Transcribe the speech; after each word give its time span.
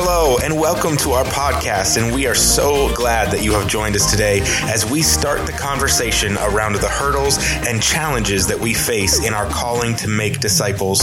Hello, 0.00 0.38
and 0.44 0.56
welcome 0.56 0.96
to 0.98 1.10
our 1.10 1.24
podcast. 1.24 2.00
And 2.00 2.14
we 2.14 2.28
are 2.28 2.34
so 2.36 2.94
glad 2.94 3.32
that 3.32 3.42
you 3.42 3.50
have 3.54 3.66
joined 3.66 3.96
us 3.96 4.08
today 4.08 4.42
as 4.70 4.88
we 4.88 5.02
start 5.02 5.44
the 5.44 5.50
conversation 5.50 6.36
around 6.38 6.76
the 6.76 6.88
hurdles 6.88 7.36
and 7.66 7.82
challenges 7.82 8.46
that 8.46 8.60
we 8.60 8.74
face 8.74 9.26
in 9.26 9.34
our 9.34 9.46
calling 9.46 9.96
to 9.96 10.06
make 10.06 10.38
disciples. 10.38 11.00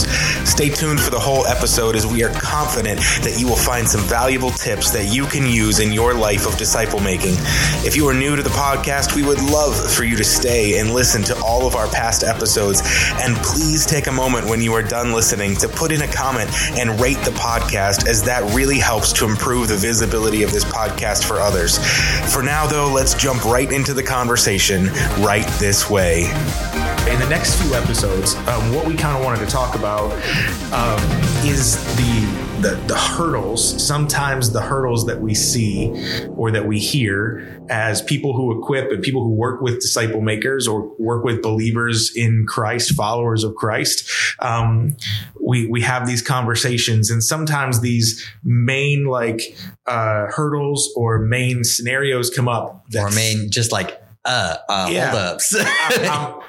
Stay 0.48 0.70
tuned 0.70 0.98
for 0.98 1.10
the 1.10 1.18
whole 1.18 1.44
episode 1.44 1.94
as 1.94 2.06
we 2.06 2.24
are 2.24 2.32
confident 2.40 2.98
that 3.20 3.36
you 3.38 3.46
will 3.46 3.54
find 3.54 3.86
some 3.86 4.00
valuable 4.00 4.48
tips 4.50 4.92
that 4.92 5.14
you 5.14 5.26
can 5.26 5.44
use 5.44 5.78
in 5.78 5.92
your 5.92 6.14
life 6.14 6.46
of 6.46 6.56
disciple 6.56 6.98
making. 6.98 7.34
If 7.84 7.96
you 7.96 8.08
are 8.08 8.14
new 8.14 8.34
to 8.34 8.42
the 8.42 8.48
podcast, 8.48 9.14
we 9.14 9.22
would 9.22 9.42
love 9.42 9.76
for 9.92 10.04
you 10.04 10.16
to 10.16 10.24
stay 10.24 10.78
and 10.78 10.94
listen 10.94 11.22
to 11.24 11.38
all 11.42 11.66
of 11.66 11.76
our 11.76 11.88
past 11.88 12.24
episodes. 12.24 12.80
And 13.20 13.36
please 13.44 13.84
take 13.84 14.06
a 14.06 14.12
moment 14.12 14.46
when 14.46 14.62
you 14.62 14.72
are 14.72 14.82
done 14.82 15.12
listening 15.12 15.54
to 15.56 15.68
put 15.68 15.92
in 15.92 16.00
a 16.00 16.08
comment 16.10 16.48
and 16.78 16.98
rate 16.98 17.18
the 17.26 17.32
podcast, 17.32 18.08
as 18.08 18.22
that 18.22 18.42
really 18.54 18.85
helps 18.86 19.12
to 19.12 19.24
improve 19.24 19.66
the 19.66 19.76
visibility 19.76 20.44
of 20.44 20.52
this 20.52 20.64
podcast 20.64 21.24
for 21.24 21.40
others. 21.40 21.78
For 22.32 22.40
now, 22.40 22.68
though, 22.68 22.88
let's 22.88 23.14
jump 23.14 23.44
right 23.44 23.72
into 23.72 23.92
the 23.92 24.02
conversation 24.02 24.86
right 25.18 25.44
this 25.58 25.90
way. 25.90 26.26
In 27.10 27.18
the 27.18 27.26
next 27.28 27.60
few 27.60 27.74
episodes, 27.74 28.36
um, 28.46 28.72
what 28.72 28.86
we 28.86 28.94
kind 28.94 29.18
of 29.18 29.24
wanted 29.24 29.40
to 29.40 29.50
talk 29.50 29.74
about 29.74 30.12
um, 30.72 31.00
is 31.44 31.84
the 31.96 32.45
the, 32.60 32.70
the 32.86 32.96
hurdles, 32.96 33.84
sometimes 33.84 34.50
the 34.52 34.60
hurdles 34.62 35.06
that 35.06 35.20
we 35.20 35.34
see 35.34 35.90
or 36.36 36.50
that 36.50 36.66
we 36.66 36.78
hear 36.78 37.60
as 37.68 38.00
people 38.02 38.32
who 38.34 38.58
equip 38.58 38.90
and 38.90 39.02
people 39.02 39.22
who 39.22 39.30
work 39.34 39.60
with 39.60 39.80
disciple 39.80 40.20
makers 40.20 40.66
or 40.66 40.94
work 40.98 41.24
with 41.24 41.42
believers 41.42 42.12
in 42.16 42.46
Christ, 42.48 42.94
followers 42.94 43.44
of 43.44 43.54
Christ. 43.54 44.08
Um, 44.38 44.96
we, 45.40 45.66
we 45.66 45.82
have 45.82 46.06
these 46.06 46.22
conversations 46.22 47.10
and 47.10 47.22
sometimes 47.22 47.80
these 47.80 48.24
main 48.44 49.06
like 49.06 49.40
uh, 49.86 50.26
hurdles 50.26 50.92
or 50.96 51.18
main 51.18 51.64
scenarios 51.64 52.30
come 52.30 52.48
up. 52.48 52.84
Or 52.96 53.10
main, 53.10 53.50
just 53.50 53.72
like, 53.72 54.02
uh, 54.24 54.56
uh, 54.68 54.88
Yeah. 54.90 55.10
holdups. 55.10 55.54
um, 56.08 56.40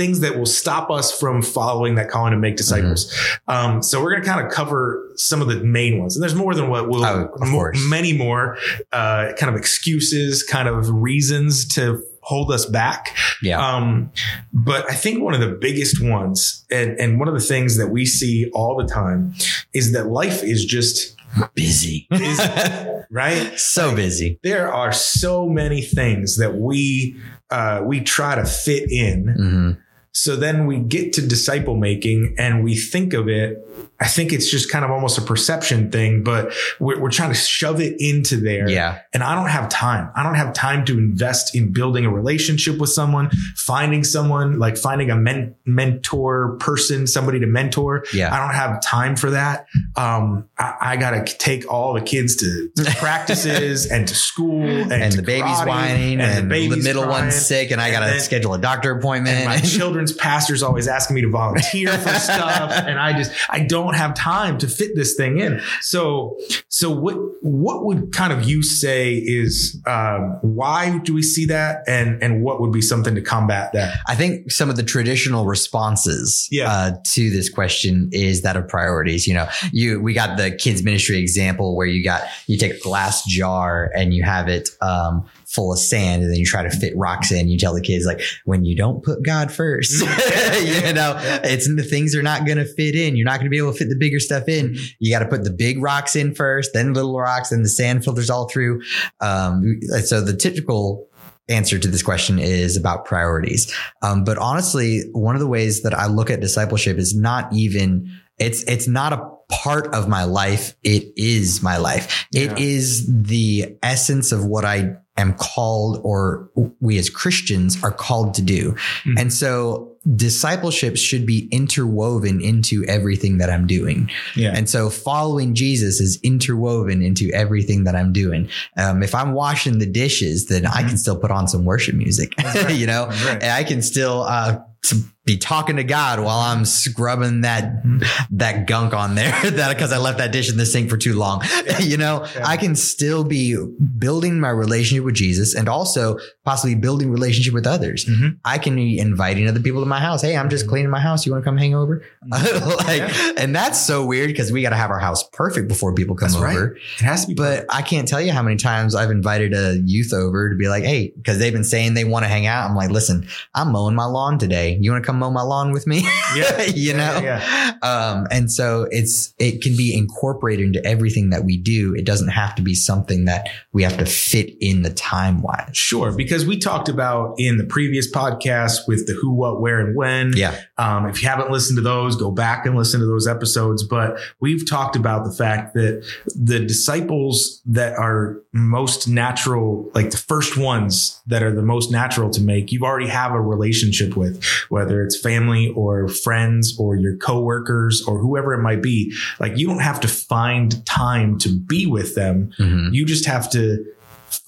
things 0.00 0.20
that 0.20 0.38
will 0.38 0.46
stop 0.46 0.90
us 0.90 1.08
from 1.20 1.42
following 1.42 1.94
that 1.96 2.08
calling 2.08 2.30
to 2.32 2.38
make 2.38 2.56
disciples. 2.56 3.12
Um, 3.48 3.82
so 3.82 4.00
we're 4.02 4.10
going 4.12 4.22
to 4.22 4.28
kind 4.28 4.44
of 4.46 4.50
cover 4.52 5.06
some 5.16 5.42
of 5.42 5.48
the 5.48 5.62
main 5.62 5.98
ones, 6.00 6.16
and 6.16 6.22
there's 6.22 6.34
more 6.34 6.54
than 6.54 6.68
what 6.70 6.88
we'll, 6.88 7.04
Oh, 7.04 7.28
of 7.40 7.48
more, 7.48 7.72
many 7.88 8.12
more, 8.12 8.56
uh, 8.92 9.32
kind 9.38 9.52
of 9.52 9.56
excuses, 9.56 10.42
kind 10.42 10.68
of 10.68 10.88
reasons 10.90 11.66
to 11.74 12.02
hold 12.22 12.50
us 12.52 12.64
back. 12.66 13.16
yeah. 13.42 13.58
Um, 13.60 14.10
but 14.52 14.88
I 14.90 14.94
think 14.94 15.22
one 15.22 15.34
of 15.34 15.40
the 15.40 15.56
biggest 15.60 16.02
ones, 16.02 16.64
and, 16.70 16.98
and 16.98 17.18
one 17.18 17.28
of 17.28 17.34
the 17.34 17.40
things 17.40 17.76
that 17.78 17.88
we 17.88 18.06
see 18.06 18.50
all 18.54 18.76
the 18.76 18.86
time, 18.86 19.34
is 19.74 19.92
that 19.92 20.06
life 20.06 20.42
is 20.42 20.64
just 20.64 21.16
busy. 21.54 22.06
is 22.10 22.38
right 23.10 23.58
so 23.58 23.94
busy. 23.94 24.38
there 24.42 24.72
are 24.72 24.92
so 24.92 25.48
many 25.48 25.80
things 25.82 26.36
that 26.38 26.56
we 26.56 27.16
uh, 27.50 27.82
we 27.84 28.00
try 28.00 28.34
to 28.36 28.44
fit 28.44 28.90
in. 28.90 29.26
hmm 29.36 29.70
So 30.12 30.36
then 30.36 30.66
we 30.66 30.78
get 30.78 31.12
to 31.14 31.26
disciple 31.26 31.76
making 31.76 32.34
and 32.38 32.64
we 32.64 32.74
think 32.74 33.12
of 33.12 33.28
it. 33.28 33.58
I 34.00 34.06
think 34.06 34.32
it's 34.32 34.50
just 34.50 34.70
kind 34.70 34.82
of 34.84 34.90
almost 34.90 35.18
a 35.18 35.22
perception 35.22 35.90
thing, 35.90 36.24
but 36.24 36.54
we're, 36.78 36.98
we're 36.98 37.10
trying 37.10 37.30
to 37.30 37.34
shove 37.34 37.80
it 37.80 37.96
into 37.98 38.36
there. 38.36 38.68
Yeah. 38.68 39.00
And 39.12 39.22
I 39.22 39.34
don't 39.34 39.50
have 39.50 39.68
time. 39.68 40.10
I 40.16 40.22
don't 40.22 40.36
have 40.36 40.54
time 40.54 40.86
to 40.86 40.96
invest 40.96 41.54
in 41.54 41.72
building 41.72 42.06
a 42.06 42.10
relationship 42.10 42.78
with 42.78 42.90
someone, 42.90 43.30
finding 43.56 44.02
someone, 44.04 44.58
like 44.58 44.78
finding 44.78 45.10
a 45.10 45.16
men- 45.16 45.54
mentor 45.66 46.56
person, 46.60 47.06
somebody 47.06 47.40
to 47.40 47.46
mentor. 47.46 48.04
Yeah. 48.14 48.34
I 48.34 48.38
don't 48.38 48.54
have 48.54 48.80
time 48.80 49.16
for 49.16 49.30
that. 49.32 49.66
Um, 49.96 50.48
I, 50.58 50.74
I 50.80 50.96
got 50.96 51.26
to 51.26 51.36
take 51.36 51.70
all 51.70 51.92
the 51.92 52.00
kids 52.00 52.36
to, 52.36 52.70
practices 52.96 53.86
and 53.86 54.08
to 54.08 54.14
school 54.14 54.62
and, 54.62 54.92
And 54.92 55.12
to 55.12 55.18
the 55.18 55.22
baby's 55.22 55.58
karate 55.58 55.66
whining 55.66 56.20
and, 56.20 56.38
the, 56.38 56.42
the, 56.42 56.48
baby's 56.48 56.84
middle 56.84 57.02
crying. 57.04 57.24
one's 57.24 57.34
sick 57.34 57.70
and 57.70 57.80
I 57.80 57.90
got 57.90 58.06
to 58.06 58.20
schedule 58.20 58.54
a 58.54 58.58
doctor 58.58 58.92
appointment. 58.92 59.36
And 59.36 59.46
my 59.46 59.58
children's 59.60 60.12
pastor's 60.12 60.62
always 60.62 60.88
asking 60.88 61.16
me 61.16 61.22
to 61.22 61.28
volunteer 61.30 61.92
for 61.92 62.14
stuff. 62.18 62.72
And 62.72 62.98
I 62.98 63.12
just, 63.12 63.32
I 63.48 63.60
don't 63.70 63.94
have 63.94 64.12
time 64.14 64.58
to 64.58 64.66
fit 64.68 64.90
this 64.94 65.14
thing 65.14 65.38
in. 65.38 65.60
So, 65.80 66.36
so 66.68 66.90
what, 66.90 67.16
what 67.42 67.84
would 67.86 68.12
kind 68.12 68.32
of 68.32 68.48
you 68.50 68.62
say 68.62 69.14
is, 69.14 69.80
um, 69.86 70.38
why 70.42 70.98
do 70.98 71.14
we 71.14 71.22
see 71.22 71.46
that? 71.46 71.82
And, 71.86 72.22
and 72.22 72.42
what 72.44 72.60
would 72.60 72.72
be 72.72 72.82
something 72.82 73.14
to 73.14 73.22
combat 73.22 73.72
that? 73.72 73.96
I 74.06 74.14
think 74.14 74.50
some 74.50 74.68
of 74.70 74.76
the 74.76 74.82
traditional 74.82 75.46
responses 75.46 76.48
Yeah. 76.50 76.70
uh, 76.70 76.90
to 77.14 77.30
this 77.30 77.48
question 77.48 78.10
is 78.12 78.42
that 78.42 78.56
of 78.56 78.68
priorities. 78.68 79.26
You 79.26 79.34
know, 79.34 79.48
you 79.72 80.00
we 80.00 80.12
got 80.14 80.36
the 80.36 80.50
kids 80.50 80.82
ministry 80.82 81.18
example 81.18 81.76
where 81.76 81.86
you 81.86 82.02
got 82.04 82.22
you 82.46 82.58
take 82.58 82.74
a 82.74 82.80
glass 82.80 83.24
jar 83.24 83.90
and 83.94 84.12
you 84.12 84.22
have 84.24 84.48
it 84.48 84.68
um, 84.80 85.24
full 85.50 85.72
of 85.72 85.78
sand, 85.78 86.22
and 86.22 86.32
then 86.32 86.38
you 86.38 86.46
try 86.46 86.62
to 86.62 86.70
fit 86.70 86.96
rocks 86.96 87.32
in. 87.32 87.48
You 87.48 87.58
tell 87.58 87.74
the 87.74 87.80
kids 87.80 88.06
like, 88.06 88.20
when 88.44 88.64
you 88.64 88.76
don't 88.76 89.02
put 89.02 89.22
God 89.24 89.52
first, 89.52 89.92
you 90.00 90.92
know, 90.92 91.14
it's 91.44 91.66
the 91.74 91.82
things 91.82 92.14
are 92.14 92.22
not 92.22 92.46
going 92.46 92.58
to 92.58 92.64
fit 92.64 92.94
in. 92.94 93.16
You're 93.16 93.26
not 93.26 93.38
going 93.38 93.46
to 93.46 93.50
be 93.50 93.58
able 93.58 93.72
to 93.72 93.78
fit 93.78 93.88
the 93.88 93.96
bigger 93.96 94.20
stuff 94.20 94.48
in. 94.48 94.76
You 94.98 95.12
got 95.12 95.20
to 95.20 95.28
put 95.28 95.44
the 95.44 95.50
big 95.50 95.82
rocks 95.82 96.16
in 96.16 96.34
first, 96.34 96.72
then 96.72 96.92
little 96.92 97.18
rocks, 97.18 97.52
and 97.52 97.64
the 97.64 97.68
sand 97.68 98.04
filters 98.04 98.30
all 98.30 98.48
through. 98.48 98.82
Um, 99.20 99.80
so 100.04 100.20
the 100.20 100.36
typical 100.36 101.08
answer 101.48 101.78
to 101.78 101.88
this 101.88 102.02
question 102.02 102.38
is 102.38 102.76
about 102.76 103.04
priorities. 103.04 103.74
Um, 104.02 104.24
but 104.24 104.38
honestly, 104.38 105.02
one 105.12 105.34
of 105.34 105.40
the 105.40 105.48
ways 105.48 105.82
that 105.82 105.94
I 105.94 106.06
look 106.06 106.30
at 106.30 106.40
discipleship 106.40 106.96
is 106.96 107.14
not 107.14 107.52
even 107.52 108.10
it's 108.38 108.62
it's 108.64 108.88
not 108.88 109.12
a 109.12 109.28
part 109.50 109.94
of 109.94 110.08
my 110.08 110.24
life. 110.24 110.74
It 110.82 111.12
is 111.16 111.62
my 111.62 111.76
life. 111.76 112.26
Yeah. 112.32 112.52
It 112.52 112.58
is 112.58 113.06
the 113.06 113.76
essence 113.82 114.32
of 114.32 114.46
what 114.46 114.64
I 114.64 114.96
am 115.20 115.34
called 115.34 116.00
or 116.02 116.50
we 116.80 116.98
as 116.98 117.10
Christians 117.10 117.82
are 117.82 117.92
called 117.92 118.34
to 118.34 118.42
do. 118.42 118.74
Mhm. 119.04 119.20
And 119.20 119.32
so 119.32 119.90
discipleship 120.16 120.96
should 120.96 121.26
be 121.26 121.46
interwoven 121.50 122.40
into 122.40 122.84
everything 122.86 123.38
that 123.38 123.50
I'm 123.50 123.66
doing. 123.66 124.10
Yeah. 124.34 124.52
And 124.54 124.68
so 124.68 124.88
following 124.88 125.54
Jesus 125.54 126.00
is 126.00 126.18
interwoven 126.22 127.02
into 127.02 127.30
everything 127.34 127.84
that 127.84 127.94
I'm 127.94 128.12
doing. 128.12 128.48
Um, 128.78 129.02
if 129.02 129.14
I'm 129.14 129.32
washing 129.32 129.78
the 129.78 129.86
dishes, 129.86 130.46
then 130.46 130.64
I 130.64 130.82
can 130.82 130.96
still 130.96 131.16
put 131.16 131.30
on 131.30 131.48
some 131.48 131.66
worship 131.66 131.94
music, 131.94 132.32
right. 132.44 132.74
you 132.74 132.86
know, 132.86 133.08
right. 133.08 133.42
and 133.42 133.52
I 133.52 133.62
can 133.62 133.82
still, 133.82 134.22
uh, 134.22 134.60
to 134.82 134.96
be 135.26 135.36
talking 135.36 135.76
to 135.76 135.84
God 135.84 136.20
while 136.20 136.38
I'm 136.38 136.64
scrubbing 136.64 137.42
that, 137.42 137.82
that 138.30 138.66
gunk 138.66 138.94
on 138.94 139.14
there 139.14 139.30
that 139.50 139.68
because 139.76 139.92
I 139.92 139.98
left 139.98 140.18
that 140.18 140.32
dish 140.32 140.50
in 140.50 140.56
the 140.56 140.66
sink 140.66 140.88
for 140.88 140.96
too 140.96 141.14
long. 141.14 141.42
you 141.80 141.96
know, 141.96 142.26
Yeah. 142.34 142.46
I 142.46 142.56
can 142.56 142.74
still 142.74 143.22
be 143.22 143.56
building 143.98 144.40
my 144.40 144.48
relationship 144.48 145.04
with 145.04 145.14
Jesus 145.14 145.54
and 145.54 145.68
also 145.68 146.18
possibly 146.50 146.74
building 146.74 147.10
relationship 147.12 147.54
with 147.54 147.64
others. 147.66 148.04
Mhm. 148.06 148.36
I 148.44 148.58
can 148.58 148.74
be 148.74 148.98
inviting 148.98 149.46
other 149.46 149.60
people 149.60 149.80
to 149.82 149.86
my 149.86 150.00
house. 150.00 150.20
Hey, 150.22 150.36
I'm 150.36 150.50
just 150.50 150.66
cleaning 150.66 150.90
my 150.90 150.98
house. 150.98 151.24
You 151.24 151.30
want 151.32 151.44
to 151.44 151.48
come 151.48 151.56
hang 151.56 151.76
over? 151.76 152.02
like, 152.28 152.98
Yeah. 152.98 153.32
and 153.38 153.54
that's 153.54 153.80
so 153.80 154.04
weird 154.04 154.28
because 154.28 154.50
we 154.50 154.60
got 154.62 154.70
to 154.70 154.76
have 154.76 154.90
our 154.90 154.98
house 154.98 155.22
perfect 155.32 155.68
before 155.68 155.94
people 155.94 156.16
come 156.16 156.30
That's 156.30 156.42
right. 156.42 156.56
over. 156.56 156.76
It 156.98 157.04
has 157.04 157.22
to 157.22 157.28
be. 157.28 157.34
But 157.34 157.66
I 157.70 157.82
can't 157.82 158.08
tell 158.08 158.20
you 158.20 158.32
how 158.32 158.42
many 158.42 158.56
times 158.56 158.96
I've 158.96 159.12
invited 159.12 159.54
a 159.54 159.78
youth 159.84 160.12
over 160.12 160.50
to 160.50 160.56
be 160.56 160.68
like, 160.68 160.82
hey, 160.82 161.12
because 161.16 161.38
they've 161.38 161.52
been 161.52 161.62
saying 161.64 161.94
they 161.94 162.04
want 162.04 162.24
to 162.24 162.28
hang 162.28 162.46
out. 162.46 162.68
I'm 162.68 162.74
like, 162.74 162.90
listen, 162.90 163.28
I'm 163.54 163.70
mowing 163.70 163.94
my 163.94 164.06
lawn 164.06 164.38
today. 164.38 164.76
You 164.80 164.90
want 164.90 165.04
to 165.04 165.06
come 165.06 165.18
mow 165.20 165.30
my 165.30 165.42
lawn 165.42 165.70
with 165.72 165.86
me? 165.86 166.02
Yeah. 166.34 166.62
you 166.74 166.94
know? 166.94 167.20
Yeah, 167.22 167.74
Um, 167.82 168.26
and 168.32 168.50
so 168.50 168.88
it's, 168.90 169.34
it 169.38 169.62
can 169.62 169.76
be 169.76 169.94
incorporated 169.96 170.66
into 170.66 170.84
everything 170.84 171.30
that 171.30 171.44
we 171.44 171.56
do. 171.56 171.94
It 171.94 172.04
doesn't 172.04 172.28
have 172.28 172.54
to 172.56 172.62
be 172.62 172.74
something 172.74 173.26
that 173.26 173.48
we 173.72 173.82
have 173.84 173.96
to 173.98 174.04
fit 174.06 174.50
in 174.60 174.82
the 174.82 174.90
time 174.90 175.42
wise. 175.42 175.70
Sure, 175.74 176.10
because 176.12 176.39
we 176.46 176.58
talked 176.58 176.88
about 176.88 177.34
in 177.38 177.56
the 177.56 177.64
previous 177.64 178.10
podcast 178.10 178.86
with 178.86 179.06
the 179.06 179.14
who, 179.14 179.32
what, 179.32 179.60
where, 179.60 179.80
and 179.80 179.94
when. 179.96 180.32
Yeah. 180.36 180.58
Um, 180.78 181.06
if 181.06 181.22
you 181.22 181.28
haven't 181.28 181.50
listened 181.50 181.76
to 181.76 181.82
those, 181.82 182.16
go 182.16 182.30
back 182.30 182.66
and 182.66 182.76
listen 182.76 183.00
to 183.00 183.06
those 183.06 183.26
episodes. 183.26 183.82
But 183.82 184.18
we've 184.40 184.68
talked 184.68 184.96
about 184.96 185.24
the 185.24 185.32
fact 185.32 185.74
that 185.74 186.04
the 186.34 186.60
disciples 186.60 187.60
that 187.66 187.94
are 187.94 188.40
most 188.52 189.06
natural, 189.08 189.90
like 189.94 190.10
the 190.10 190.16
first 190.16 190.56
ones 190.56 191.20
that 191.26 191.42
are 191.42 191.54
the 191.54 191.62
most 191.62 191.90
natural 191.90 192.30
to 192.30 192.40
make, 192.40 192.72
you 192.72 192.82
already 192.82 193.08
have 193.08 193.32
a 193.32 193.40
relationship 193.40 194.16
with, 194.16 194.42
whether 194.68 195.02
it's 195.02 195.18
family 195.20 195.72
or 195.76 196.08
friends 196.08 196.76
or 196.78 196.96
your 196.96 197.16
coworkers 197.16 198.02
or 198.06 198.18
whoever 198.18 198.52
it 198.54 198.62
might 198.62 198.82
be. 198.82 199.14
Like 199.38 199.56
you 199.56 199.66
don't 199.66 199.80
have 199.80 200.00
to 200.00 200.08
find 200.08 200.84
time 200.86 201.38
to 201.38 201.48
be 201.48 201.86
with 201.86 202.14
them. 202.14 202.52
Mhm. 202.58 202.92
You 202.92 203.04
just 203.04 203.26
have 203.26 203.50
to 203.50 203.84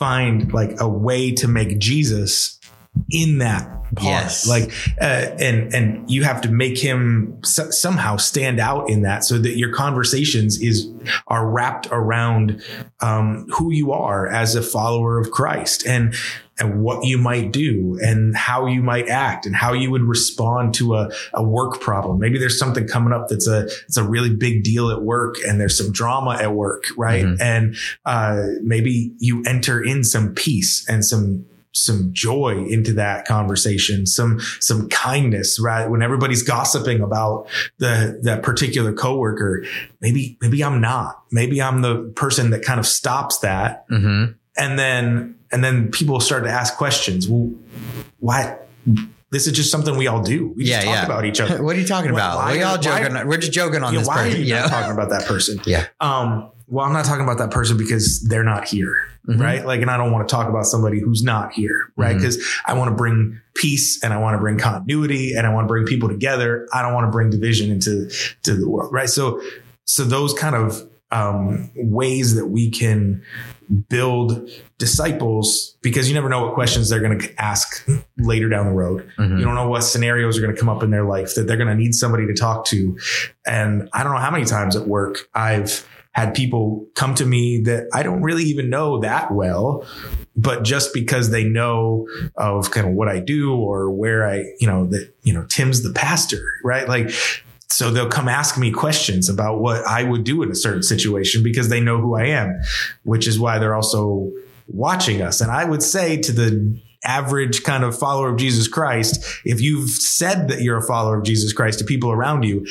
find 0.02 0.52
like 0.52 0.80
a 0.80 0.88
way 0.88 1.30
to 1.30 1.46
make 1.46 1.78
Jesus 1.78 2.58
in 3.10 3.38
that 3.38 3.68
part. 3.94 4.02
Yes. 4.02 4.46
Like, 4.48 4.72
uh, 5.00 5.36
and 5.38 5.72
and 5.74 6.10
you 6.10 6.24
have 6.24 6.40
to 6.42 6.50
make 6.50 6.78
him 6.78 7.38
s- 7.44 7.80
somehow 7.80 8.16
stand 8.16 8.58
out 8.58 8.90
in 8.90 9.02
that, 9.02 9.24
so 9.24 9.38
that 9.38 9.56
your 9.56 9.72
conversations 9.72 10.60
is 10.60 10.88
are 11.28 11.48
wrapped 11.48 11.88
around 11.90 12.62
um, 13.00 13.46
who 13.56 13.70
you 13.70 13.92
are 13.92 14.26
as 14.26 14.54
a 14.54 14.62
follower 14.62 15.18
of 15.20 15.30
Christ 15.30 15.86
and 15.86 16.14
and 16.58 16.82
what 16.82 17.04
you 17.04 17.18
might 17.18 17.50
do 17.52 17.98
and 18.02 18.36
how 18.36 18.66
you 18.66 18.82
might 18.82 19.08
act 19.08 19.46
and 19.46 19.56
how 19.56 19.72
you 19.72 19.90
would 19.90 20.02
respond 20.02 20.74
to 20.74 20.94
a, 20.94 21.10
a 21.34 21.42
work 21.42 21.80
problem. 21.80 22.18
Maybe 22.18 22.38
there's 22.38 22.58
something 22.58 22.86
coming 22.86 23.12
up 23.12 23.28
that's 23.28 23.48
a 23.48 23.62
it's 23.86 23.96
a 23.96 24.04
really 24.04 24.34
big 24.34 24.62
deal 24.62 24.90
at 24.90 25.02
work 25.02 25.36
and 25.46 25.60
there's 25.60 25.76
some 25.76 25.92
drama 25.92 26.32
at 26.40 26.52
work, 26.54 26.84
right? 26.96 27.24
Mhm. 27.24 27.40
And 27.40 27.76
uh, 28.04 28.42
maybe 28.62 29.12
you 29.18 29.42
enter 29.46 29.82
in 29.82 30.04
some 30.04 30.34
peace 30.34 30.86
and 30.88 31.04
some 31.04 31.46
some 31.74 32.10
joy 32.12 32.66
into 32.66 32.92
that 32.92 33.24
conversation, 33.24 34.04
some 34.06 34.38
some 34.60 34.90
kindness, 34.90 35.58
right? 35.58 35.88
When 35.88 36.02
everybody's 36.02 36.42
gossiping 36.42 37.00
about 37.00 37.48
the 37.78 38.20
that 38.24 38.42
particular 38.42 38.92
coworker, 38.92 39.64
maybe 40.00 40.36
maybe 40.42 40.62
I'm 40.62 40.82
not. 40.82 41.22
Maybe 41.30 41.62
I'm 41.62 41.80
the 41.80 42.12
person 42.14 42.50
that 42.50 42.62
kind 42.62 42.78
of 42.78 42.86
stops 42.86 43.38
that 43.38 43.88
Mm-hmm. 43.88 44.32
And 44.56 44.78
then 44.78 45.36
and 45.50 45.62
then 45.62 45.90
people 45.90 46.20
start 46.20 46.44
to 46.44 46.50
ask 46.50 46.76
questions. 46.76 47.28
Well, 47.28 47.52
why? 48.20 48.58
This 49.30 49.46
is 49.46 49.52
just 49.54 49.70
something 49.70 49.96
we 49.96 50.06
all 50.06 50.22
do. 50.22 50.48
We 50.56 50.64
Yeah, 50.64 50.76
just 50.76 50.86
talk 50.86 50.94
yeah. 50.96 51.04
about 51.06 51.24
each 51.24 51.40
other. 51.40 51.62
What 51.62 51.76
are 51.76 51.80
you 51.80 51.86
talking 51.86 52.10
about? 52.10 52.52
we 52.52 52.62
all 52.62 52.74
are- 52.74 52.76
why- 52.76 52.82
joking. 53.08 53.26
We're 53.26 53.38
just 53.38 53.52
joking 53.52 53.82
on 53.82 53.92
Yeah, 53.92 54.00
this 54.00 54.08
why 54.08 54.14
person. 54.24 54.32
are 54.32 54.36
you 54.38 54.44
You 54.44 54.54
not 54.54 54.62
know? 54.64 54.68
talking 54.68 54.92
about 54.92 55.10
that 55.10 55.24
person? 55.26 55.60
Yeah. 55.66 55.86
Um, 56.00 56.50
well, 56.68 56.84
I'm 56.86 56.92
not 56.92 57.04
talking 57.04 57.24
about 57.24 57.38
that 57.38 57.50
person 57.50 57.76
because 57.76 58.22
they're 58.22 58.44
not 58.44 58.66
here, 58.66 58.96
Mhm. 59.28 59.40
right? 59.40 59.64
Like, 59.66 59.82
and 59.82 59.90
I 59.90 59.96
don't 59.98 60.10
want 60.12 60.26
to 60.28 60.32
talk 60.34 60.48
about 60.48 60.64
somebody 60.66 61.00
who's 61.00 61.22
not 61.22 61.52
here, 61.52 61.92
right? 61.96 62.16
Because 62.16 62.42
I 62.66 62.74
want 62.74 62.90
to 62.90 62.94
bring 62.94 63.40
peace 63.54 64.02
and 64.02 64.12
I 64.14 64.18
want 64.18 64.34
to 64.34 64.38
bring 64.38 64.56
continuity 64.58 65.34
and 65.34 65.46
I 65.46 65.52
want 65.52 65.64
to 65.64 65.68
bring 65.68 65.84
people 65.84 66.08
together. 66.08 66.66
I 66.72 66.80
don't 66.82 66.94
want 66.94 67.06
to 67.06 67.10
bring 67.10 67.28
division 67.30 67.70
into 67.70 68.10
to 68.44 68.54
the 68.54 68.68
world, 68.68 68.90
right? 68.92 69.08
So, 69.08 69.42
so 69.84 70.04
those 70.04 70.32
kind 70.34 70.54
of 70.56 70.88
um, 71.10 71.70
ways 71.74 72.34
that 72.36 72.46
we 72.46 72.70
can 72.70 73.22
build 73.88 74.50
disciples, 74.78 75.76
because 75.82 76.08
you 76.08 76.14
never 76.14 76.28
know 76.28 76.44
what 76.44 76.54
questions 76.54 76.88
they're 76.88 77.00
going 77.00 77.18
to 77.18 77.42
ask 77.42 77.86
later 78.18 78.48
down 78.48 78.66
the 78.66 78.72
road. 78.72 79.08
Mhm. 79.18 79.38
You 79.38 79.44
don't 79.44 79.54
know 79.54 79.68
what 79.68 79.82
scenarios 79.82 80.36
are 80.36 80.40
going 80.40 80.54
to 80.54 80.58
come 80.58 80.68
up 80.68 80.82
in 80.82 80.90
their 80.90 81.04
life 81.04 81.34
that 81.34 81.46
they're 81.46 81.56
going 81.56 81.68
to 81.68 81.74
need 81.74 81.94
somebody 81.94 82.26
to 82.26 82.34
talk 82.34 82.64
to. 82.66 82.98
And 83.46 83.88
I 83.92 84.02
don't 84.02 84.12
know 84.12 84.20
how 84.20 84.30
many 84.30 84.44
times 84.44 84.76
at 84.76 84.86
work 84.86 85.28
I've 85.34 85.86
had 86.12 86.34
people 86.34 86.86
come 86.94 87.14
to 87.14 87.24
me 87.24 87.62
that 87.62 87.88
I 87.94 88.02
don't 88.02 88.20
really 88.20 88.44
even 88.44 88.68
know 88.68 89.00
that 89.00 89.32
well, 89.32 89.86
but 90.36 90.62
just 90.62 90.92
because 90.92 91.30
they 91.30 91.44
know 91.44 92.06
of 92.36 92.70
kind 92.70 92.86
of 92.86 92.92
what 92.92 93.08
I 93.08 93.18
do 93.18 93.54
or 93.54 93.90
where 93.90 94.28
I, 94.28 94.44
you 94.60 94.66
know, 94.66 94.84
that, 94.88 95.14
you 95.22 95.32
know, 95.32 95.46
Tim's 95.48 95.82
the 95.82 95.92
pastor, 95.94 96.42
right? 96.64 96.86
Like, 96.86 97.10
so 97.72 97.90
they'll 97.90 98.08
come 98.08 98.28
ask 98.28 98.58
me 98.58 98.70
questions 98.70 99.28
about 99.28 99.60
what 99.60 99.84
I 99.86 100.02
would 100.02 100.24
do 100.24 100.42
in 100.42 100.50
a 100.50 100.54
certain 100.54 100.82
situation 100.82 101.42
because 101.42 101.68
they 101.68 101.80
know 101.80 101.98
who 101.98 102.16
I 102.16 102.26
am, 102.26 102.60
which 103.04 103.26
is 103.26 103.40
why 103.40 103.58
they're 103.58 103.74
also 103.74 104.30
watching 104.68 105.22
us. 105.22 105.40
And 105.40 105.50
I 105.50 105.64
would 105.64 105.82
say 105.82 106.18
to 106.18 106.32
the 106.32 106.80
average 107.04 107.62
kind 107.62 107.82
of 107.82 107.98
follower 107.98 108.28
of 108.28 108.36
Jesus 108.36 108.68
Christ, 108.68 109.24
if 109.44 109.60
you've 109.60 109.90
said 109.90 110.48
that 110.48 110.60
you're 110.60 110.76
a 110.76 110.86
follower 110.86 111.18
of 111.18 111.24
Jesus 111.24 111.52
Christ 111.52 111.78
to 111.78 111.84
people 111.84 112.12
around 112.12 112.44
you, 112.44 112.66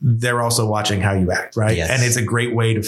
they're 0.00 0.40
also 0.40 0.66
watching 0.66 1.00
how 1.00 1.12
you 1.12 1.32
act, 1.32 1.56
right? 1.56 1.76
Yes. 1.76 1.90
And 1.90 2.02
it's 2.02 2.16
a 2.16 2.22
great 2.22 2.54
way 2.54 2.74
to 2.74 2.82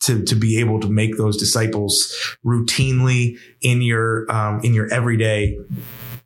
to 0.00 0.22
to 0.22 0.34
be 0.34 0.60
able 0.60 0.80
to 0.80 0.88
make 0.88 1.16
those 1.16 1.36
disciples 1.36 2.14
routinely 2.44 3.38
in 3.62 3.82
your 3.82 4.30
um, 4.30 4.60
in 4.62 4.74
your 4.74 4.92
everyday 4.92 5.58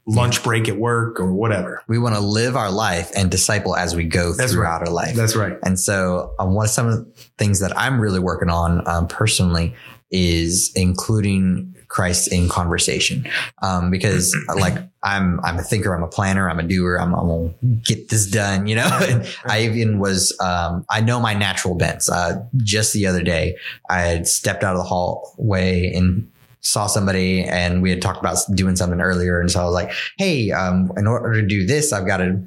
lunch 0.09 0.43
break 0.43 0.69
at 0.69 0.79
work 0.79 1.21
or 1.21 1.33
whatever. 1.33 1.83
We 1.87 1.99
want 1.99 2.15
to 2.15 2.21
live 2.21 2.57
our 2.57 2.71
life 2.71 3.11
and 3.15 3.31
disciple 3.31 3.77
as 3.77 3.95
we 3.95 4.05
go 4.05 4.33
That's 4.33 4.53
throughout 4.53 4.81
right. 4.81 4.89
our 4.89 4.95
life. 4.95 5.15
That's 5.15 5.37
right. 5.37 5.57
And 5.63 5.79
so, 5.79 6.35
um, 6.39 6.55
one 6.55 6.65
of 6.65 6.71
some 6.71 6.87
of 6.89 6.97
the 6.97 7.05
things 7.37 7.61
that 7.61 7.77
I'm 7.77 8.01
really 8.01 8.21
working 8.21 8.49
on 8.49 8.87
um, 8.89 9.07
personally 9.07 9.75
is 10.11 10.73
including 10.75 11.75
Christ 11.89 12.33
in 12.33 12.49
conversation, 12.49 13.29
um, 13.63 13.91
because 13.91 14.35
like 14.57 14.77
I'm 15.03 15.41
I'm 15.45 15.59
a 15.59 15.63
thinker, 15.63 15.95
I'm 15.95 16.03
a 16.03 16.09
planner, 16.09 16.49
I'm 16.49 16.59
a 16.59 16.63
doer, 16.63 16.97
I'm, 16.97 17.15
I'm 17.15 17.29
gonna 17.29 17.55
get 17.85 18.09
this 18.09 18.27
done, 18.27 18.67
you 18.67 18.77
know. 18.77 18.89
And 19.09 19.29
I 19.47 19.63
even 19.63 19.99
was 19.99 20.37
um, 20.41 20.85
I 20.91 21.01
know 21.01 21.21
my 21.21 21.35
natural 21.35 21.75
bents. 21.75 22.11
Uh, 22.11 22.45
just 22.57 22.93
the 22.93 23.07
other 23.07 23.23
day, 23.23 23.57
I 23.91 24.01
had 24.01 24.27
stepped 24.27 24.65
out 24.65 24.75
of 24.75 24.79
the 24.79 24.89
hallway 24.89 25.93
and 25.95 26.31
saw 26.61 26.87
somebody 26.87 27.45
and 27.45 27.83
we 27.83 27.91
had 27.91 28.03
talked 28.03 28.19
about 28.21 28.37
doing 28.55 28.77
something 28.77 29.01
earlier. 29.01 29.41
And 29.41 29.51
so 29.51 29.61
i 29.61 29.65
was 29.65 29.75
like 29.75 29.93
hey 30.19 30.51
um, 30.51 30.91
in 30.97 31.07
order 31.07 31.41
to 31.41 31.47
do 31.47 31.67
this 31.67 31.93
i've 31.93 32.07
got 32.07 32.19
to 32.19 32.41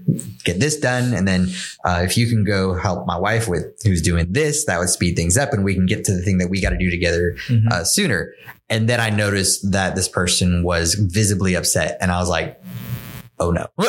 get 0.43 0.59
this 0.59 0.77
done. 0.79 1.13
And 1.13 1.27
then 1.27 1.47
uh, 1.85 2.01
if 2.03 2.17
you 2.17 2.27
can 2.27 2.43
go 2.43 2.73
help 2.75 3.05
my 3.07 3.17
wife 3.17 3.47
with 3.47 3.65
who's 3.83 4.01
doing 4.01 4.25
this 4.31 4.65
that 4.65 4.79
would 4.79 4.89
speed 4.89 5.15
things 5.15 5.37
up 5.37 5.53
and 5.53 5.63
we 5.63 5.73
can 5.73 5.85
get 5.85 6.03
to 6.05 6.13
the 6.13 6.21
thing 6.21 6.37
that 6.39 6.49
we 6.49 6.61
got 6.61 6.71
to 6.71 6.77
do 6.77 6.89
together 6.91 7.35
Mhm. 7.47 7.67
uh, 7.71 7.83
sooner. 7.83 8.33
And 8.69 8.87
then 8.89 8.99
i 8.99 9.09
noticed 9.09 9.71
that 9.71 9.95
this 9.95 10.07
person 10.07 10.63
was 10.63 10.93
visibly 10.95 11.55
upset. 11.55 11.97
And 12.01 12.11
i 12.11 12.19
was 12.19 12.29
like 12.29 12.59
oh 13.41 13.51
no 13.51 13.65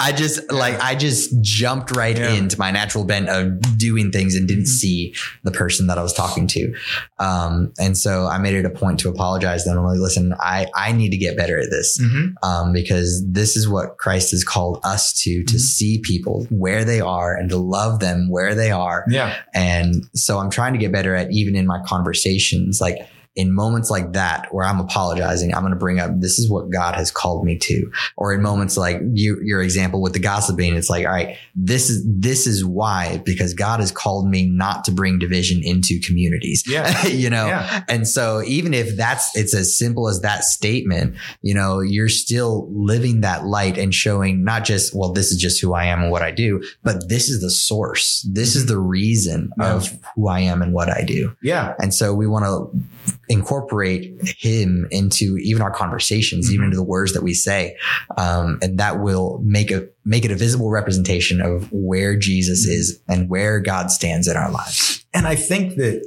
i 0.00 0.12
just 0.16 0.50
like 0.52 0.78
i 0.80 0.94
just 0.94 1.30
jumped 1.40 1.96
right 1.96 2.16
Yeah. 2.16 2.34
into 2.34 2.58
my 2.58 2.70
natural 2.70 3.04
bent 3.04 3.28
of 3.28 3.60
doing 3.78 4.10
things 4.12 4.34
and 4.36 4.46
didn't 4.46 4.64
Mhm. 4.64 4.68
see 4.68 5.14
the 5.42 5.50
person 5.50 5.86
that 5.88 5.96
i 5.98 6.02
was 6.02 6.12
talking 6.12 6.46
to 6.48 6.74
um, 7.18 7.72
and 7.78 7.96
so 7.96 8.26
i 8.26 8.38
made 8.38 8.54
it 8.54 8.64
a 8.66 8.70
point 8.70 9.00
to 9.00 9.08
apologize 9.08 9.64
to 9.64 9.70
them 9.70 9.78
I'm 9.78 9.84
like 9.86 9.98
listen 9.98 10.34
i 10.40 10.66
i 10.74 10.92
need 10.92 11.10
to 11.10 11.16
get 11.16 11.36
better 11.36 11.58
at 11.58 11.70
this 11.70 11.98
Mhm. 12.00 12.34
um, 12.42 12.72
because 12.72 13.22
this 13.26 13.56
is 13.56 13.68
what 13.68 13.96
Christ 13.98 14.30
has 14.32 14.44
called 14.44 14.80
us 14.84 15.12
to, 15.22 15.42
to 15.44 15.54
Mhm. 15.56 15.60
see 15.60 15.98
people 16.02 16.46
where 16.50 16.84
they 16.84 17.00
are 17.00 17.34
and 17.34 17.48
to 17.50 17.56
love 17.56 18.00
them 18.00 18.28
where 18.30 18.54
they 18.54 18.70
are. 18.70 19.04
Yeah. 19.08 19.34
And 19.54 20.04
so 20.14 20.38
I'm 20.38 20.50
trying 20.50 20.72
to 20.74 20.78
get 20.78 20.92
better 20.92 21.14
at 21.14 21.30
even 21.32 21.54
in 21.56 21.66
my 21.66 21.80
conversations, 21.86 22.80
like 22.80 22.96
in 23.36 23.54
moments 23.54 23.90
like 23.90 24.12
that 24.14 24.52
where 24.52 24.66
I'm 24.66 24.80
apologizing, 24.80 25.54
I'm 25.54 25.62
going 25.62 25.72
to 25.72 25.78
bring 25.78 26.00
up, 26.00 26.10
this 26.18 26.38
is 26.38 26.50
what 26.50 26.70
God 26.70 26.96
has 26.96 27.12
called 27.12 27.44
me 27.44 27.56
to. 27.58 27.90
Or 28.16 28.32
in 28.32 28.42
moments 28.42 28.76
like 28.76 29.00
you, 29.12 29.40
your 29.44 29.62
example 29.62 30.02
with 30.02 30.14
the 30.14 30.18
gossiping, 30.18 30.74
it's 30.74 30.90
like, 30.90 31.06
all 31.06 31.12
right, 31.12 31.36
this 31.54 31.88
is, 31.88 32.04
this 32.06 32.48
is 32.48 32.64
why, 32.64 33.22
because 33.24 33.54
God 33.54 33.78
has 33.78 33.92
called 33.92 34.28
me 34.28 34.48
not 34.48 34.84
to 34.84 34.90
bring 34.92 35.20
division 35.20 35.60
into 35.62 36.00
communities. 36.00 36.64
Yeah. 36.66 37.06
you 37.06 37.30
know, 37.30 37.46
Yeah. 37.46 37.84
and 37.88 38.06
so 38.06 38.42
even 38.46 38.74
if 38.74 38.96
that's, 38.96 39.36
it's 39.36 39.54
as 39.54 39.78
simple 39.78 40.08
as 40.08 40.22
that 40.22 40.42
statement, 40.42 41.14
you 41.40 41.54
know, 41.54 41.80
you're 41.80 42.08
still 42.08 42.68
living 42.72 43.20
that 43.20 43.46
light 43.46 43.78
and 43.78 43.94
showing 43.94 44.42
not 44.42 44.64
just, 44.64 44.92
well, 44.92 45.12
this 45.12 45.30
is 45.30 45.40
just 45.40 45.60
who 45.60 45.72
I 45.72 45.84
am 45.84 46.02
and 46.02 46.10
what 46.10 46.22
I 46.22 46.32
do, 46.32 46.62
but 46.82 47.08
this 47.08 47.28
is 47.28 47.40
the 47.40 47.50
source. 47.50 48.26
This 48.28 48.56
is 48.56 48.64
mm-hmm. 48.64 48.72
the 48.72 48.78
reason 48.80 49.52
Yeah. 49.60 49.76
of 49.76 49.98
who 50.16 50.26
I 50.28 50.40
am 50.40 50.62
and 50.62 50.74
what 50.74 50.90
I 50.90 51.02
do. 51.02 51.36
Yeah. 51.42 51.74
And 51.78 51.94
so 51.94 52.12
we 52.12 52.26
want 52.26 52.44
to 52.44 52.80
incorporate 53.28 54.14
him 54.38 54.86
into 54.90 55.36
even 55.38 55.62
our 55.62 55.70
conversations, 55.70 56.50
even 56.52 56.62
Mhm. 56.62 56.66
into 56.66 56.76
the 56.76 56.82
words 56.82 57.12
that 57.12 57.22
we 57.22 57.34
say. 57.34 57.76
Um, 58.16 58.58
and 58.62 58.78
that 58.78 59.00
will 59.00 59.40
make 59.44 59.70
a, 59.70 59.86
make 60.04 60.24
it 60.24 60.30
a 60.30 60.36
visible 60.36 60.70
representation 60.70 61.40
of 61.40 61.68
where 61.72 62.16
Jesus 62.16 62.66
Mhm. 62.66 62.72
is 62.72 63.00
and 63.08 63.28
where 63.28 63.60
God 63.60 63.90
stands 63.90 64.26
in 64.28 64.36
our 64.36 64.50
lives. 64.50 65.04
And 65.14 65.26
I 65.26 65.34
think 65.36 65.76
that 65.76 66.02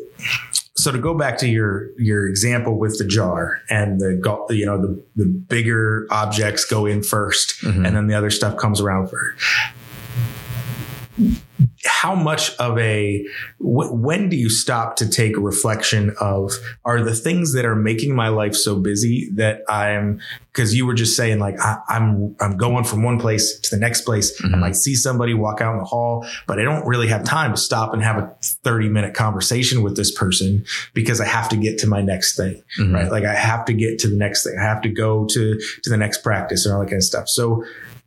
so 0.75 0.91
to 0.91 0.97
go 0.97 1.13
back 1.13 1.37
to 1.39 1.47
your 1.47 1.89
your 1.97 2.27
example 2.27 2.79
with 2.79 2.97
the 2.97 3.05
jar 3.05 3.59
and 3.69 3.99
the 3.99 4.19
you 4.49 4.65
know 4.65 4.81
the 4.81 5.01
the 5.15 5.25
bigger 5.25 6.07
objects 6.09 6.65
go 6.65 6.85
in 6.85 7.03
1st 7.03 7.61
Mhm. 7.63 7.85
and 7.85 7.95
then 7.95 8.07
the 8.07 8.15
other 8.15 8.29
stuff 8.31 8.57
comes 8.57 8.81
around 8.81 9.07
first. 9.09 9.37
How 12.03 12.15
much 12.15 12.53
of 12.57 12.77
a 12.79 13.25
when 13.59 14.27
do 14.27 14.35
you 14.35 14.49
stop 14.49 14.97
to 14.97 15.07
take 15.07 15.37
a 15.37 15.39
reflection 15.39 16.13
of 16.19 16.51
are 16.83 17.01
the 17.01 17.15
things 17.15 17.53
that 17.53 17.63
are 17.63 17.77
making 17.77 18.13
my 18.13 18.27
life 18.27 18.55
so 18.55 18.75
busy 18.77 19.29
that 19.35 19.61
I'm 19.69 20.19
because 20.51 20.75
you 20.75 20.85
were 20.85 20.93
just 20.95 21.15
saying 21.15 21.39
like 21.39 21.57
I, 21.61 21.77
I'm 21.87 22.35
I'm 22.41 22.57
going 22.57 22.83
from 22.83 23.03
one 23.03 23.21
place 23.21 23.57
to 23.57 23.69
the 23.73 23.79
next 23.79 24.01
place. 24.01 24.33
I 24.43 24.47
Mhm. 24.47 24.59
might 24.59 24.75
see 24.75 24.95
somebody 24.95 25.33
walk 25.33 25.61
out 25.61 25.71
in 25.75 25.79
the 25.79 25.85
hall, 25.85 26.27
but 26.45 26.59
I 26.59 26.63
don't 26.63 26.85
really 26.85 27.07
have 27.07 27.23
time 27.23 27.51
to 27.53 27.57
stop 27.57 27.93
and 27.93 28.03
have 28.03 28.17
a 28.17 28.29
30 28.41 28.89
minute 28.89 29.13
conversation 29.13 29.81
with 29.81 29.95
this 29.95 30.11
person 30.11 30.65
because 30.93 31.21
I 31.21 31.25
have 31.25 31.47
to 31.49 31.55
get 31.55 31.77
to 31.79 31.87
my 31.87 32.01
next 32.01 32.35
thing 32.35 32.61
Mhm. 32.81 32.93
right? 32.95 33.09
Like 33.09 33.23
I 33.23 33.33
have 33.33 33.63
to 33.65 33.73
get 33.73 33.97
to 33.99 34.09
the 34.09 34.17
next 34.17 34.43
thing. 34.43 34.55
I 34.59 34.63
have 34.63 34.81
to 34.81 34.89
go 34.89 35.23
to 35.27 35.57
to 35.83 35.89
the 35.89 35.95
next 35.97 36.17
practice 36.21 36.65
and 36.65 36.75
all 36.75 36.81
that 36.81 36.87
kind 36.87 36.97
of 36.97 37.05
stuff. 37.05 37.29
So 37.29 37.63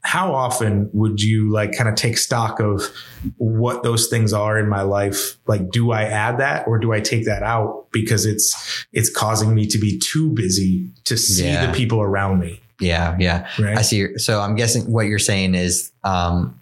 how 0.06 0.32
often 0.32 0.88
would 0.92 1.20
you 1.20 1.50
like 1.50 1.72
kind 1.76 1.88
of 1.88 1.96
take 1.96 2.16
stock 2.16 2.60
of 2.60 2.80
what 3.38 3.82
those 3.82 4.06
things 4.06 4.32
are 4.32 4.56
in 4.56 4.68
my 4.68 4.82
life? 4.82 5.36
Like, 5.48 5.70
do 5.72 5.90
I 5.90 6.04
add 6.04 6.38
that 6.38 6.68
or 6.68 6.78
do 6.78 6.92
I 6.92 7.00
take 7.00 7.24
that 7.26 7.42
out 7.42 7.86
because 7.90 8.24
it's 8.24 8.86
it's 8.92 9.10
causing 9.10 9.52
me 9.52 9.66
to 9.66 9.78
be 9.78 9.98
too 9.98 10.30
busy 10.30 10.88
to 11.04 11.16
see 11.16 11.46
Yeah. 11.48 11.66
the 11.66 11.72
people 11.72 12.00
around 12.00 12.38
me? 12.38 12.60
Yeah. 12.78 13.16
Yeah. 13.18 13.48
Right. 13.58 13.76
I 13.78 13.82
see. 13.82 14.16
So 14.18 14.40
I'm 14.40 14.54
guessing 14.54 14.90
what 14.92 15.06
you're 15.06 15.18
saying 15.18 15.56
is, 15.56 15.90
um, 16.04 16.56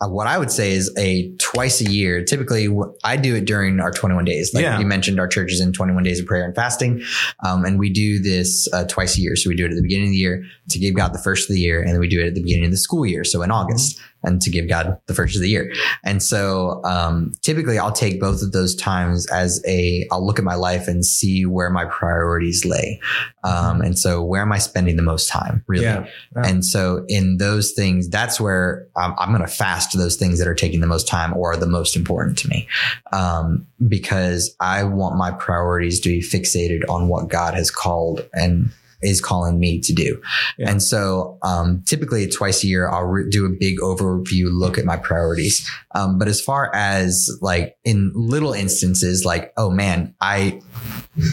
what 0.00 0.26
I 0.26 0.38
would 0.38 0.50
say 0.50 0.72
is 0.72 0.92
a 0.98 1.34
twice 1.38 1.80
a 1.80 1.90
year. 1.90 2.22
Typically, 2.24 2.68
I 3.04 3.16
do 3.16 3.34
it 3.36 3.44
during 3.44 3.80
our 3.80 3.90
21 3.90 4.24
days. 4.24 4.52
Like 4.52 4.62
Yeah. 4.62 4.78
you 4.78 4.86
mentioned, 4.86 5.18
our 5.20 5.28
church 5.28 5.52
is 5.52 5.60
in 5.60 5.72
21 5.72 6.02
days 6.02 6.20
of 6.20 6.26
prayer 6.26 6.44
and 6.44 6.54
fasting. 6.54 7.02
Um, 7.44 7.64
and 7.64 7.78
we 7.78 7.90
do 7.90 8.20
this 8.20 8.68
uh, 8.72 8.84
twice 8.84 9.16
a 9.16 9.20
year. 9.20 9.36
So 9.36 9.48
we 9.48 9.56
do 9.56 9.64
it 9.64 9.70
at 9.70 9.76
the 9.76 9.82
beginning 9.82 10.06
of 10.06 10.10
the 10.12 10.18
year 10.18 10.44
to 10.70 10.78
give 10.78 10.94
God 10.94 11.12
the 11.14 11.18
first 11.18 11.48
of 11.48 11.54
the 11.54 11.60
year. 11.60 11.80
And 11.80 11.90
then 11.90 12.00
we 12.00 12.08
do 12.08 12.20
it 12.20 12.26
at 12.28 12.34
the 12.34 12.42
beginning 12.42 12.66
of 12.66 12.70
the 12.70 12.76
school 12.76 13.06
year. 13.06 13.24
So 13.24 13.42
in 13.42 13.50
August 13.50 14.00
and 14.26 14.40
to 14.40 14.50
give 14.50 14.68
God 14.68 14.98
the 15.06 15.14
first 15.14 15.36
of 15.36 15.42
the 15.42 15.50
year. 15.50 15.70
And 16.02 16.22
so 16.22 16.82
um, 16.84 17.32
typically 17.42 17.78
I'll 17.78 17.92
take 17.92 18.18
both 18.18 18.40
of 18.42 18.52
those 18.52 18.74
times 18.74 19.26
as 19.30 19.62
a, 19.66 20.06
I'll 20.10 20.24
look 20.24 20.38
at 20.38 20.44
my 20.46 20.54
life 20.54 20.88
and 20.88 21.04
see 21.04 21.44
where 21.44 21.68
my 21.68 21.84
priorities 21.84 22.64
lay. 22.64 23.00
Um, 23.44 23.82
and 23.82 23.98
so 23.98 24.22
where 24.22 24.40
am 24.40 24.50
I 24.50 24.58
spending 24.58 24.96
the 24.96 25.02
most 25.02 25.28
time 25.28 25.62
really? 25.66 25.84
Yeah. 25.84 26.06
And 26.36 26.64
so 26.64 27.04
in 27.08 27.36
those 27.36 27.72
things, 27.72 28.08
that's 28.08 28.40
where 28.40 28.86
um, 28.96 29.14
I'm 29.18 29.28
going 29.28 29.42
to 29.42 29.46
fast 29.46 29.93
those 29.98 30.16
things 30.16 30.38
that 30.38 30.48
are 30.48 30.54
taking 30.54 30.80
the 30.80 30.86
most 30.86 31.08
time 31.08 31.36
or 31.36 31.52
are 31.52 31.56
the 31.56 31.66
most 31.66 31.96
important 31.96 32.38
to 32.38 32.48
me. 32.48 32.68
Um, 33.12 33.66
because 33.86 34.54
I 34.60 34.84
want 34.84 35.16
my 35.16 35.30
priorities 35.30 36.00
to 36.00 36.08
be 36.08 36.20
fixated 36.20 36.82
on 36.88 37.08
what 37.08 37.28
God 37.28 37.54
has 37.54 37.70
called 37.70 38.28
and 38.32 38.70
is 39.04 39.20
calling 39.20 39.60
me 39.60 39.78
to 39.80 39.92
do. 39.92 40.20
Yeah. 40.58 40.70
And 40.70 40.82
so, 40.82 41.38
um, 41.42 41.82
typically 41.86 42.26
twice 42.26 42.64
a 42.64 42.66
year, 42.66 42.88
I'll 42.88 43.04
re- 43.04 43.28
do 43.28 43.46
a 43.46 43.50
big 43.50 43.78
overview 43.78 44.46
look 44.50 44.78
at 44.78 44.84
my 44.84 44.96
priorities. 44.96 45.68
Um, 45.94 46.18
but 46.18 46.28
as 46.28 46.40
far 46.40 46.74
as 46.74 47.30
like 47.40 47.76
in 47.84 48.12
little 48.14 48.52
instances, 48.52 49.24
like, 49.24 49.52
oh 49.56 49.70
man, 49.70 50.14
I, 50.20 50.60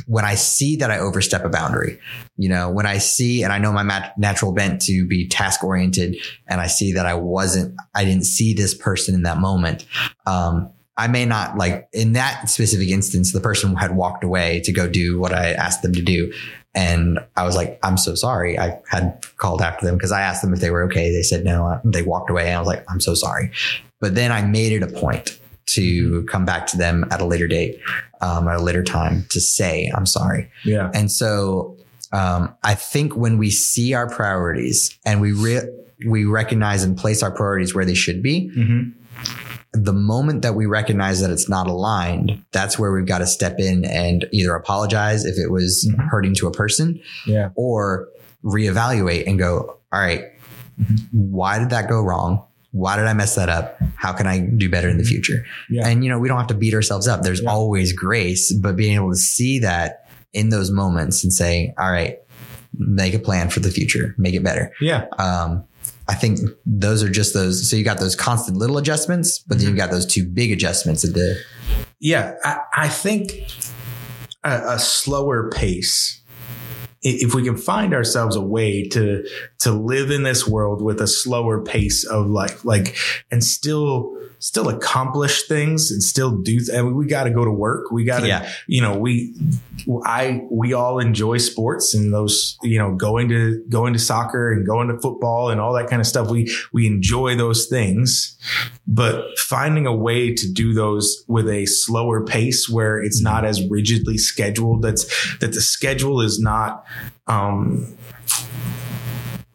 when 0.05 0.25
I 0.25 0.35
see 0.35 0.75
that 0.75 0.91
I 0.91 0.99
overstep 0.99 1.43
a 1.43 1.49
boundary, 1.49 1.99
you 2.37 2.49
know, 2.49 2.69
when 2.69 2.85
I 2.85 2.97
see, 2.97 3.43
and 3.43 3.51
I 3.51 3.57
know 3.57 3.71
my 3.71 3.83
mat- 3.83 4.17
natural 4.17 4.51
bent 4.51 4.81
to 4.83 5.07
be 5.07 5.27
task 5.27 5.63
oriented 5.63 6.17
and 6.47 6.61
I 6.61 6.67
see 6.67 6.93
that 6.93 7.05
I 7.05 7.15
wasn't, 7.15 7.75
I 7.95 8.05
didn't 8.05 8.25
see 8.25 8.53
this 8.53 8.73
person 8.73 9.15
in 9.15 9.23
that 9.23 9.37
moment. 9.37 9.85
Um, 10.25 10.71
I 10.97 11.07
may 11.07 11.25
not 11.25 11.57
like 11.57 11.87
in 11.93 12.13
that 12.13 12.49
specific 12.49 12.89
instance, 12.89 13.31
the 13.31 13.39
person 13.39 13.75
had 13.75 13.95
walked 13.95 14.23
away 14.23 14.61
to 14.65 14.71
go 14.71 14.87
do 14.87 15.19
what 15.19 15.33
I 15.33 15.53
asked 15.53 15.81
them 15.81 15.93
to 15.93 16.01
do. 16.01 16.31
And 16.73 17.19
I 17.35 17.43
was 17.43 17.55
like, 17.55 17.79
I'm 17.83 17.97
so 17.97 18.15
sorry. 18.15 18.57
I 18.57 18.79
had 18.89 19.25
called 19.37 19.61
after 19.61 19.85
them 19.85 19.95
because 19.95 20.11
I 20.11 20.21
asked 20.21 20.41
them 20.41 20.53
if 20.53 20.59
they 20.59 20.71
were 20.71 20.83
okay. 20.83 21.11
They 21.11 21.21
said 21.21 21.43
no. 21.43 21.81
They 21.83 22.01
walked 22.01 22.29
away. 22.29 22.47
And 22.47 22.55
I 22.55 22.59
was 22.59 22.67
like, 22.67 22.85
I'm 22.89 23.01
so 23.01 23.13
sorry. 23.13 23.51
But 23.99 24.15
then 24.15 24.31
I 24.31 24.41
made 24.41 24.71
it 24.71 24.81
a 24.81 24.87
point 24.87 25.37
to 25.67 26.23
come 26.23 26.45
back 26.45 26.67
to 26.67 26.77
them 26.77 27.05
at 27.11 27.21
a 27.21 27.25
later 27.25 27.47
date, 27.47 27.79
um, 28.21 28.47
at 28.47 28.57
a 28.57 28.63
later 28.63 28.83
time 28.83 29.25
to 29.29 29.39
say, 29.39 29.91
I'm 29.95 30.05
sorry. 30.05 30.49
Yeah. 30.63 30.91
And 30.93 31.11
so 31.11 31.77
um, 32.13 32.55
I 32.63 32.75
think 32.75 33.15
when 33.15 33.37
we 33.37 33.51
see 33.51 33.93
our 33.93 34.09
priorities 34.09 34.97
and 35.05 35.21
we 35.21 35.33
re- 35.33 35.69
we 36.07 36.25
recognize 36.25 36.83
and 36.83 36.97
place 36.97 37.21
our 37.21 37.31
priorities 37.31 37.75
where 37.75 37.85
they 37.85 37.93
should 37.93 38.23
be, 38.23 38.49
hmm 38.49 38.89
the 39.73 39.93
moment 39.93 40.41
that 40.41 40.53
we 40.55 40.65
recognize 40.65 41.21
that 41.21 41.29
it's 41.29 41.47
not 41.47 41.67
aligned, 41.67 42.43
that's 42.51 42.77
where 42.77 42.91
we've 42.91 43.05
got 43.05 43.19
to 43.19 43.27
step 43.27 43.57
in 43.59 43.85
and 43.85 44.25
either 44.33 44.53
apologize 44.55 45.23
if 45.25 45.37
it 45.37 45.49
was 45.49 45.87
Mhm. 45.89 46.09
hurting 46.09 46.35
to 46.35 46.47
a 46.47 46.51
person 46.51 46.99
Yeah. 47.25 47.49
or 47.55 48.09
reevaluate 48.43 49.27
and 49.27 49.39
go, 49.39 49.77
all 49.93 49.99
right, 50.01 50.25
Mhm. 50.81 50.99
why 51.11 51.57
did 51.59 51.69
that 51.69 51.87
go 51.87 52.01
wrong? 52.01 52.43
Why 52.71 52.95
did 52.97 53.05
I 53.05 53.13
mess 53.13 53.35
that 53.35 53.49
up? 53.49 53.77
How 53.95 54.13
can 54.13 54.27
I 54.27 54.39
do 54.39 54.69
better 54.69 54.89
in 54.89 54.97
the 54.97 55.03
future? 55.03 55.43
Yeah. 55.69 55.87
And, 55.87 56.03
you 56.03 56.09
know, 56.09 56.19
we 56.19 56.27
don't 56.27 56.37
have 56.37 56.47
to 56.47 56.53
beat 56.53 56.73
ourselves 56.73 57.07
up. 57.07 57.21
There's 57.23 57.41
Yeah. 57.41 57.49
always 57.49 57.93
grace, 57.93 58.51
but 58.53 58.75
being 58.75 58.95
able 58.95 59.11
to 59.11 59.17
see 59.17 59.59
that 59.59 60.05
in 60.33 60.49
those 60.49 60.71
moments 60.71 61.23
and 61.23 61.31
say, 61.33 61.73
all 61.77 61.91
right, 61.91 62.17
make 62.77 63.13
a 63.13 63.19
plan 63.19 63.49
for 63.49 63.59
the 63.59 63.69
future, 63.69 64.15
make 64.17 64.33
it 64.33 64.43
better. 64.43 64.71
Yeah. 64.79 65.05
Um, 65.19 65.63
I 66.11 66.13
think 66.13 66.39
those 66.65 67.03
are 67.03 67.09
just 67.09 67.33
those. 67.33 67.69
So 67.69 67.77
you 67.77 67.85
got 67.85 67.99
those 67.99 68.17
constant 68.17 68.57
little 68.57 68.77
adjustments, 68.77 69.39
but 69.39 69.57
then 69.57 69.67
you've 69.67 69.77
mm-hmm. 69.77 69.77
got 69.77 69.91
those 69.91 70.05
two 70.05 70.27
big 70.27 70.51
adjustments 70.51 71.05
at 71.05 71.13
the, 71.13 71.41
Yeah, 72.01 72.35
I, 72.43 72.59
I 72.75 72.87
think 72.89 73.31
a, 74.43 74.73
a 74.73 74.79
slower 74.79 75.49
pace. 75.49 76.21
If 77.01 77.33
we 77.33 77.43
can 77.45 77.55
find 77.55 77.93
ourselves 77.93 78.35
a 78.35 78.41
way 78.41 78.83
to 78.89 79.25
to 79.59 79.71
live 79.71 80.11
in 80.11 80.23
this 80.23 80.45
world 80.45 80.83
with 80.83 80.99
a 80.99 81.07
slower 81.07 81.63
pace 81.63 82.05
of 82.05 82.27
life, 82.27 82.65
like 82.65 82.97
and 83.31 83.41
still 83.41 84.13
still 84.41 84.69
accomplish 84.69 85.43
things 85.47 85.91
and 85.91 86.01
still 86.01 86.31
do. 86.41 86.59
Th- 86.59 86.75
I 86.75 86.81
mean, 86.81 86.95
we 86.95 87.05
got 87.05 87.25
to 87.25 87.29
go 87.29 87.45
to 87.45 87.51
work. 87.51 87.91
We 87.91 88.03
got 88.03 88.21
to, 88.21 88.27
yeah, 88.27 88.51
you 88.65 88.81
know, 88.81 88.97
we 88.97 89.35
I 90.03 90.41
we 90.49 90.73
all 90.73 90.97
enjoy 90.97 91.37
sports 91.37 91.93
and 91.93 92.11
those, 92.11 92.57
you 92.63 92.79
know, 92.79 92.95
going 92.95 93.29
to 93.29 93.63
going 93.69 93.93
to 93.93 93.99
soccer 93.99 94.51
and 94.51 94.65
going 94.65 94.87
to 94.87 94.99
football 94.99 95.51
and 95.51 95.61
all 95.61 95.73
that 95.73 95.89
kind 95.89 95.99
of 96.01 96.07
stuff. 96.07 96.31
We 96.31 96.51
we 96.73 96.87
enjoy 96.87 97.35
those 97.35 97.67
things, 97.67 98.35
but 98.87 99.25
finding 99.37 99.85
a 99.85 99.95
way 99.95 100.33
to 100.33 100.51
do 100.51 100.73
those 100.73 101.23
with 101.27 101.47
a 101.47 101.67
slower 101.67 102.25
pace 102.25 102.67
where 102.67 102.97
it's 103.01 103.21
not 103.21 103.45
as 103.45 103.61
rigidly 103.69 104.17
scheduled. 104.17 104.81
That's 104.81 105.05
that 105.37 105.53
the 105.53 105.61
schedule 105.61 106.19
is 106.19 106.39
not 106.39 106.83
um 107.27 107.95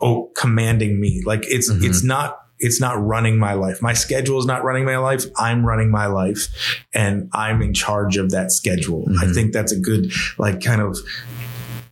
oh 0.00 0.30
commanding 0.36 1.00
me. 1.00 1.22
Like 1.26 1.42
it's 1.48 1.70
Mhm. 1.70 1.84
it's 1.84 2.04
not 2.04 2.38
it's 2.58 2.80
not 2.80 2.94
running 3.04 3.38
my 3.38 3.52
life. 3.52 3.82
My 3.82 3.92
schedule 3.92 4.38
is 4.38 4.46
not 4.46 4.64
running 4.64 4.84
my 4.84 4.96
life. 4.96 5.25
I'm 5.36 5.64
running 5.64 5.90
my 5.90 6.06
life 6.06 6.48
and 6.94 7.28
I'm 7.32 7.60
in 7.62 7.75
charge 7.75 8.16
of 8.16 8.30
that 8.30 8.50
schedule. 8.52 9.04
I 9.20 9.26
Mhm. 9.26 9.34
think 9.34 9.52
that's 9.52 9.72
a 9.72 9.78
good 9.78 10.10
like 10.38 10.62
kind 10.62 10.80
of 10.80 10.98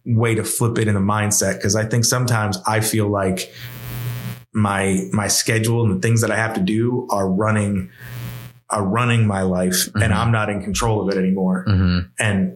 way 0.07 0.35
to 0.35 0.45
flip 0.45 0.79
it 0.79 0.89
in 0.89 0.95
the 0.95 1.01
mindset 1.01 1.55
because 1.57 1.77
I 1.77 1.85
think 1.85 2.05
sometimes 2.05 2.59
I 2.67 2.81
feel 2.81 3.09
like 3.09 3.53
my 4.53 5.09
my 5.13 5.29
schedule 5.29 5.85
and 5.85 5.97
the 5.97 6.01
things 6.07 6.21
that 6.21 6.31
I 6.31 6.37
have 6.37 6.55
to 6.55 6.61
do 6.61 7.07
are 7.11 7.29
running 7.29 7.91
are 8.71 8.85
running 8.85 9.27
my 9.27 9.43
life 9.43 9.89
and 9.95 10.13
Mhm. 10.13 10.17
I'm 10.17 10.33
not 10.33 10.49
in 10.49 10.63
control 10.63 11.01
of 11.03 11.15
it 11.15 11.19
anymore. 11.19 11.65
hmm 11.67 11.99
And 12.19 12.53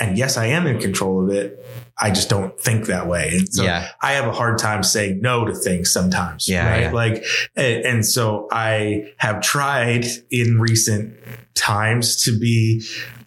and 0.00 0.16
yes, 0.18 0.36
I 0.36 0.46
am 0.46 0.66
in 0.66 0.78
control 0.80 1.22
of 1.24 1.30
it. 1.36 1.64
I 2.02 2.10
just 2.10 2.30
don't 2.30 2.58
think 2.58 2.86
that 2.86 3.06
way. 3.06 3.28
And 3.34 3.48
so 3.52 3.62
yeah, 3.62 3.88
I 4.00 4.12
have 4.12 4.26
a 4.26 4.32
hard 4.32 4.58
time 4.58 4.82
saying 4.82 5.20
no 5.20 5.44
to 5.44 5.54
things 5.54 5.92
sometimes. 5.92 6.48
Yeah, 6.48 6.68
Right. 6.70 6.80
yeah. 6.84 6.92
Like, 6.92 7.24
and, 7.56 7.84
and 7.84 8.06
so 8.06 8.48
I 8.50 9.12
have 9.18 9.42
tried 9.42 10.06
in 10.30 10.58
recent 10.58 11.14
times 11.54 12.24
to 12.24 12.38
be, 12.38 12.82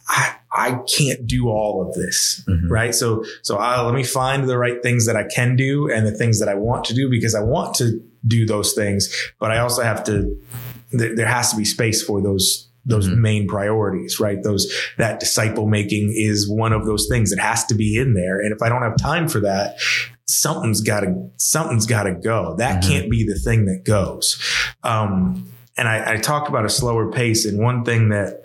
I, 0.08 0.36
I 0.52 0.80
can't 0.98 1.28
do 1.28 1.50
all 1.50 1.88
of 1.88 1.94
this. 1.94 2.44
Mhm. 2.50 2.70
Right. 2.70 2.96
So, 2.96 3.24
so 3.44 3.58
I, 3.58 3.80
let 3.82 3.94
me 3.94 4.04
find 4.04 4.50
the 4.50 4.58
right 4.58 4.82
things 4.82 5.06
that 5.06 5.16
I 5.16 5.24
can 5.24 5.56
do 5.56 5.92
and 5.92 6.06
the 6.08 6.12
things 6.12 6.40
that 6.40 6.50
I 6.50 6.56
want 6.56 6.84
to 6.86 6.94
do 6.96 7.10
because 7.10 7.36
I 7.36 7.42
want 7.42 7.76
to 7.76 8.02
do 8.26 8.46
those 8.46 8.74
things, 8.74 9.14
but 9.40 9.52
I 9.52 9.60
also 9.60 9.84
have 9.84 10.04
to, 10.06 10.36
there, 10.92 11.16
there 11.16 11.28
has 11.28 11.52
to 11.52 11.58
be 11.58 11.66
space 11.66 12.02
for 12.04 12.22
those 12.22 12.70
those 12.86 13.08
Mhm. 13.08 13.18
main 13.18 13.48
priorities, 13.48 14.20
right? 14.20 14.38
Those 14.44 14.72
that 14.98 15.20
disciple 15.20 15.68
making 15.68 16.14
is 16.16 16.50
one 16.50 16.74
of 16.74 16.86
those 16.86 17.08
things 17.10 17.30
that 17.30 17.40
has 17.40 17.64
to 17.68 17.76
be 17.76 17.98
in 17.98 18.14
there. 18.14 18.40
And 18.40 18.52
if 18.54 18.62
I 18.62 18.70
don't 18.70 18.82
have 18.82 18.98
time 18.98 19.28
for 19.28 19.40
that, 19.42 19.76
something's 20.28 20.82
got 20.82 21.02
to 21.02 21.14
something's 21.38 21.86
got 21.86 22.04
to 22.04 22.14
go. 22.14 22.56
That 22.58 22.84
Mhm. 22.84 22.88
can't 22.90 23.12
be 23.12 23.26
the 23.26 23.40
thing 23.40 23.66
that 23.66 23.84
goes. 23.86 24.38
Um, 24.84 25.46
and 25.78 25.88
I, 25.88 26.14
I 26.14 26.18
talked 26.18 26.50
about 26.50 26.66
a 26.66 26.70
slower 26.70 27.12
pace. 27.12 27.46
And 27.46 27.60
one 27.60 27.84
thing 27.84 28.10
that 28.10 28.42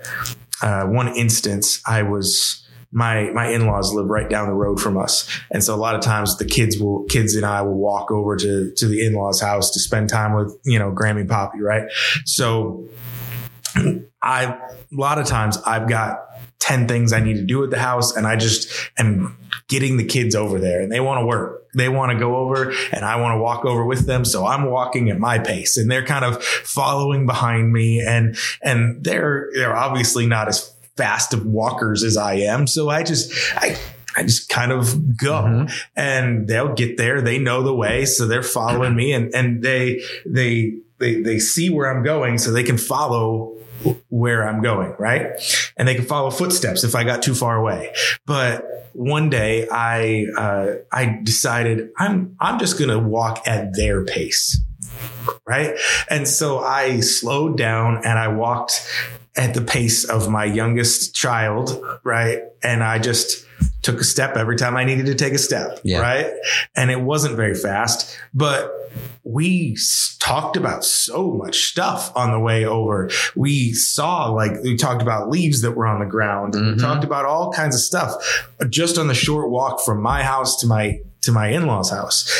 uh, 0.63 0.85
one 0.87 1.09
instance, 1.15 1.81
I 1.87 2.03
was 2.03 2.65
my 2.91 3.31
my 3.35 3.49
in-laws 3.51 3.93
live 3.93 4.07
right 4.07 4.29
down 4.31 4.49
the 4.49 4.55
road 4.55 4.81
from 4.81 4.97
us 4.97 5.29
and 5.51 5.63
so 5.63 5.75
a 5.75 5.77
lot 5.77 5.95
of 5.95 6.01
times 6.01 6.39
the 6.39 6.45
kids 6.47 6.79
will 6.79 7.05
kids 7.11 7.35
and 7.37 7.45
i 7.45 7.61
will 7.61 7.75
walk 7.77 8.11
over 8.11 8.35
to 8.35 8.73
to 8.79 8.87
the 8.87 9.05
in-laws 9.05 9.43
house 9.43 9.71
to 9.71 9.79
spend 9.79 10.09
time 10.09 10.33
with 10.35 10.57
you 10.65 10.79
know 10.79 10.91
grammy 10.91 11.29
poppy 11.29 11.61
right 11.61 11.83
so 12.25 12.83
i 14.23 14.45
a 14.45 14.77
lot 14.93 15.19
of 15.19 15.27
times 15.27 15.59
i've 15.67 15.89
got 15.89 16.21
10 16.59 16.89
things 16.89 17.13
i 17.13 17.21
need 17.21 17.35
to 17.35 17.45
do 17.45 17.63
at 17.65 17.71
the 17.71 17.79
house 17.79 18.17
and 18.17 18.27
i 18.27 18.37
just 18.37 18.71
am 18.99 19.37
getting 19.69 19.97
the 19.97 20.05
kids 20.05 20.35
over 20.35 20.59
there 20.59 20.81
and 20.81 20.91
they 20.91 21.01
want 21.01 21.21
to 21.21 21.27
work 21.27 21.67
they 21.75 21.89
want 21.89 22.13
to 22.13 22.19
go 22.19 22.37
over 22.37 22.73
and 22.93 23.05
i 23.05 23.21
want 23.21 23.35
to 23.35 23.41
walk 23.41 23.65
over 23.65 23.85
with 23.85 24.07
them 24.07 24.25
so 24.25 24.47
i'm 24.47 24.71
walking 24.71 25.11
at 25.11 25.19
my 25.19 25.39
pace 25.39 25.77
and 25.77 25.91
they're 25.91 26.05
kind 26.05 26.25
of 26.25 26.43
following 26.43 27.27
behind 27.27 27.73
me 27.73 28.01
and 28.01 28.37
and 28.63 29.05
they're 29.05 29.49
they're 29.55 29.77
obviously 29.77 30.27
not 30.27 30.49
as 30.49 30.75
fast 30.99 31.33
of 31.33 31.47
walkers 31.47 32.03
as 32.03 32.17
I 32.17 32.35
am. 32.35 32.67
So 32.67 32.91
I 32.91 33.05
just, 33.05 33.33
I, 33.55 33.79
I 34.19 34.23
just 34.25 34.49
kind 34.49 34.73
of 34.73 35.17
go 35.17 35.43
Mhm. 35.45 35.73
and 35.97 36.49
they'll 36.49 36.75
get 36.75 36.97
there. 36.97 37.21
They 37.21 37.39
know 37.39 37.63
the 37.63 37.75
way. 37.75 38.05
So 38.05 38.27
they're 38.27 38.43
following 38.43 38.97
me 38.97 39.13
and, 39.13 39.33
and 39.35 39.63
they, 39.63 40.03
they, 40.27 40.75
they, 40.99 41.23
they 41.23 41.39
see 41.39 41.71
where 41.71 41.89
I'm 41.95 42.03
going 42.03 42.39
so 42.39 42.51
they 42.51 42.65
can 42.65 42.79
follow 42.79 43.55
where 44.09 44.49
I'm 44.49 44.61
going. 44.61 44.95
Right. 44.99 45.27
And 45.77 45.87
they 45.87 45.95
can 45.95 46.05
follow 46.05 46.31
footsteps 46.31 46.83
if 46.83 46.97
I 46.97 47.05
got 47.05 47.23
too 47.23 47.35
far 47.35 47.57
away. 47.57 47.93
But 48.27 48.65
one 48.93 49.31
day 49.31 49.69
I, 49.71 50.27
uh, 50.37 50.67
I 50.91 51.21
decided 51.23 51.91
I'm, 51.97 52.35
I'm 52.41 52.59
just 52.59 52.77
going 52.77 52.91
to 52.91 52.99
walk 52.99 53.47
at 53.47 53.77
their 53.77 54.05
pace. 54.05 54.61
Right. 55.47 55.77
And 56.11 56.27
so 56.27 56.59
I 56.59 56.99
slowed 57.01 57.57
down 57.57 57.99
and 58.05 58.19
I 58.19 58.29
walked 58.29 58.85
at 59.37 59.55
the 59.55 59.61
pace 59.61 60.03
of 60.05 60.29
my 60.29 60.45
youngest 60.45 61.15
child, 61.15 61.81
right? 62.03 62.41
And 62.65 62.83
I 62.83 62.99
just 62.99 63.45
took 63.83 64.01
a 64.01 64.05
step 64.05 64.37
every 64.37 64.57
time 64.57 64.77
I 64.77 64.85
needed 64.85 65.07
to 65.07 65.15
take 65.15 65.33
a 65.33 65.39
step. 65.39 65.81
Yeah. 65.85 66.01
Right. 66.01 66.33
And 66.75 66.91
it 66.91 67.01
wasn't 67.01 67.37
very 67.37 67.55
fast, 67.55 68.19
but 68.35 68.73
we 69.25 69.77
talked 70.21 70.57
about 70.57 70.85
so 70.85 71.33
much 71.33 71.65
stuff 71.65 72.11
on 72.17 72.33
the 72.33 72.41
way 72.41 72.65
over. 72.65 73.11
We 73.37 73.73
saw, 73.73 74.31
like, 74.31 74.53
we 74.63 74.77
talked 74.77 75.03
about 75.03 75.29
leaves 75.29 75.61
that 75.63 75.73
were 75.73 75.87
on 75.87 76.01
the 76.01 76.07
ground. 76.07 76.55
Mhm. 76.55 76.75
We 76.75 76.81
talked 76.81 77.05
about 77.05 77.25
all 77.25 77.53
kinds 77.53 77.75
of 77.75 77.81
stuff 77.81 78.15
just 78.69 78.99
on 78.99 79.07
the 79.07 79.15
short 79.15 79.51
walk 79.51 79.85
from 79.85 80.03
my 80.03 80.23
house 80.23 80.57
to 80.61 80.67
my, 80.67 81.01
to 81.23 81.33
my 81.33 81.49
in-laws 81.49 81.91
house. 81.91 82.31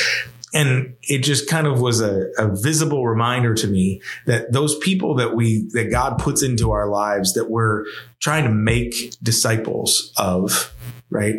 And 0.55 0.95
it 1.03 1.19
just 1.19 1.49
kind 1.49 1.67
of 1.67 1.83
was 1.83 2.01
a, 2.01 2.29
a 2.39 2.49
visible 2.49 3.07
reminder 3.07 3.53
to 3.55 3.67
me 3.67 4.01
that 4.25 4.53
those 4.53 4.79
people 4.79 5.15
that 5.17 5.37
we, 5.37 5.69
that 5.75 5.91
God 5.91 6.17
puts 6.19 6.43
into 6.43 6.71
our 6.71 6.89
lives 6.89 7.35
that 7.35 7.51
we're 7.51 7.85
trying 8.19 8.45
to 8.45 8.51
make 8.51 9.15
disciples 9.23 10.11
of, 10.17 10.73
right? 11.11 11.37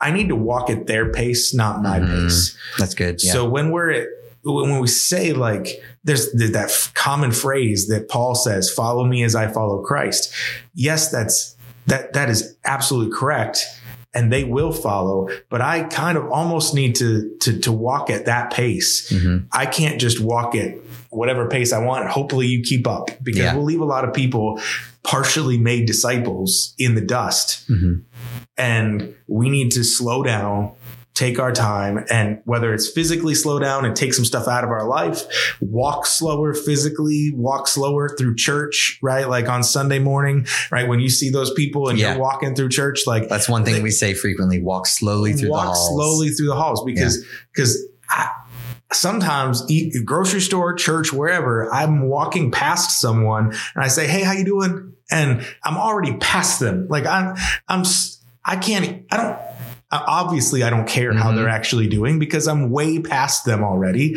I 0.00 0.10
need 0.10 0.28
to 0.28 0.36
walk 0.36 0.68
at 0.70 0.86
their 0.86 1.12
pace, 1.12 1.54
not 1.54 1.82
my 1.82 2.00
Mhm. 2.00 2.24
pace. 2.24 2.56
That's 2.78 2.94
good. 2.94 3.22
Yeah. 3.22 3.32
So 3.32 3.48
when 3.48 3.70
we're 3.70 3.90
at, 3.90 4.06
when 4.44 4.80
we 4.80 4.88
say 4.88 5.32
like 5.32 5.68
there's 6.04 6.32
that 6.32 6.90
common 6.94 7.30
phrase 7.30 7.86
that 7.86 8.08
Paul 8.08 8.34
says, 8.34 8.68
"Follow 8.70 9.04
me 9.06 9.22
as 9.22 9.36
I 9.36 9.46
follow 9.46 9.82
Christ." 9.82 10.32
Yes, 10.74 11.08
that's 11.10 11.54
that 11.86 12.12
that 12.14 12.28
is 12.28 12.56
absolutely 12.64 13.16
correct, 13.16 13.64
and 14.12 14.32
they 14.32 14.42
will 14.42 14.72
follow. 14.72 15.28
But 15.48 15.60
I 15.60 15.84
kind 15.84 16.18
of 16.18 16.28
almost 16.32 16.74
need 16.74 16.96
to 16.96 17.30
to 17.42 17.58
to 17.60 17.70
walk 17.70 18.10
at 18.10 18.24
that 18.26 18.52
pace. 18.52 19.08
Mhm. 19.12 19.44
I 19.52 19.66
can't 19.66 20.00
just 20.00 20.18
walk 20.18 20.56
at 20.56 20.74
whatever 21.10 21.46
pace 21.46 21.72
I 21.72 21.78
want. 21.78 22.08
Hopefully, 22.08 22.46
you 22.48 22.62
keep 22.64 22.88
up 22.88 23.10
because 23.22 23.42
Yeah. 23.42 23.54
we'll 23.54 23.64
leave 23.64 23.80
a 23.80 23.84
lot 23.84 24.04
of 24.04 24.12
people 24.12 24.58
partially 25.04 25.58
made 25.58 25.86
disciples 25.86 26.74
in 26.78 26.94
the 26.94 27.00
dust 27.00 27.64
Mhm. 27.68 28.00
And 28.58 29.14
we 29.28 29.48
need 29.50 29.70
to 29.72 29.84
slow 29.84 30.22
down 30.22 30.72
take 31.14 31.38
our 31.38 31.52
time 31.52 32.02
and 32.10 32.40
whether 32.46 32.72
it's 32.72 32.88
physically 32.88 33.34
slow 33.34 33.58
down 33.58 33.84
and 33.84 33.94
take 33.94 34.14
some 34.14 34.24
stuff 34.24 34.48
out 34.48 34.64
of 34.64 34.70
our 34.70 34.86
life 34.88 35.22
walk 35.60 36.06
slower 36.06 36.54
physically 36.54 37.30
walk 37.34 37.68
slower 37.68 38.08
through 38.16 38.34
church 38.34 38.98
right 39.02 39.28
like 39.28 39.46
on 39.46 39.62
sunday 39.62 39.98
morning 39.98 40.46
right 40.70 40.88
when 40.88 41.00
you 41.00 41.10
see 41.10 41.28
those 41.28 41.52
people 41.52 41.90
and 41.90 41.98
Yeah. 41.98 42.12
you're 42.12 42.20
walking 42.22 42.54
through 42.54 42.70
church 42.70 43.00
like 43.06 43.28
That's 43.28 43.46
one 43.46 43.62
thing 43.62 43.74
They- 43.74 43.82
we 43.82 43.90
say 43.90 44.14
frequently. 44.14 44.58
Walk 44.62 44.86
slowly 44.86 45.34
through 45.34 45.50
walk 45.50 45.64
the 45.64 45.72
halls. 45.72 45.88
slowly 45.92 46.30
through 46.30 46.46
the 46.48 46.56
halls 46.56 46.82
because 46.84 47.22
because 47.54 47.78
I 48.08 48.30
sometimes 48.90 49.62
eat 49.70 49.94
grocery 50.04 50.40
store 50.40 50.74
church 50.74 51.12
wherever 51.14 51.72
i'm 51.72 52.08
walking 52.08 52.50
past 52.50 53.00
someone 53.00 53.46
and 53.46 53.84
i 53.84 53.88
say 53.88 54.06
hey 54.06 54.22
how 54.22 54.32
you 54.32 54.44
doing 54.44 54.92
and 55.10 55.42
i'm 55.64 55.78
already 55.78 56.14
past 56.18 56.60
them 56.60 56.86
like 56.90 57.06
i'm 57.06 57.34
i'm 57.68 57.84
i 58.44 58.56
can't 58.56 59.04
i 59.10 59.16
don't 59.16 59.38
obviously 59.90 60.62
i 60.62 60.70
don't 60.70 60.88
care 60.88 61.12
how 61.12 61.30
Mhm. 61.30 61.36
they're 61.36 61.48
actually 61.48 61.86
doing 61.88 62.18
because 62.18 62.48
i'm 62.48 62.70
way 62.70 62.98
past 63.00 63.44
them 63.44 63.62
already 63.62 64.16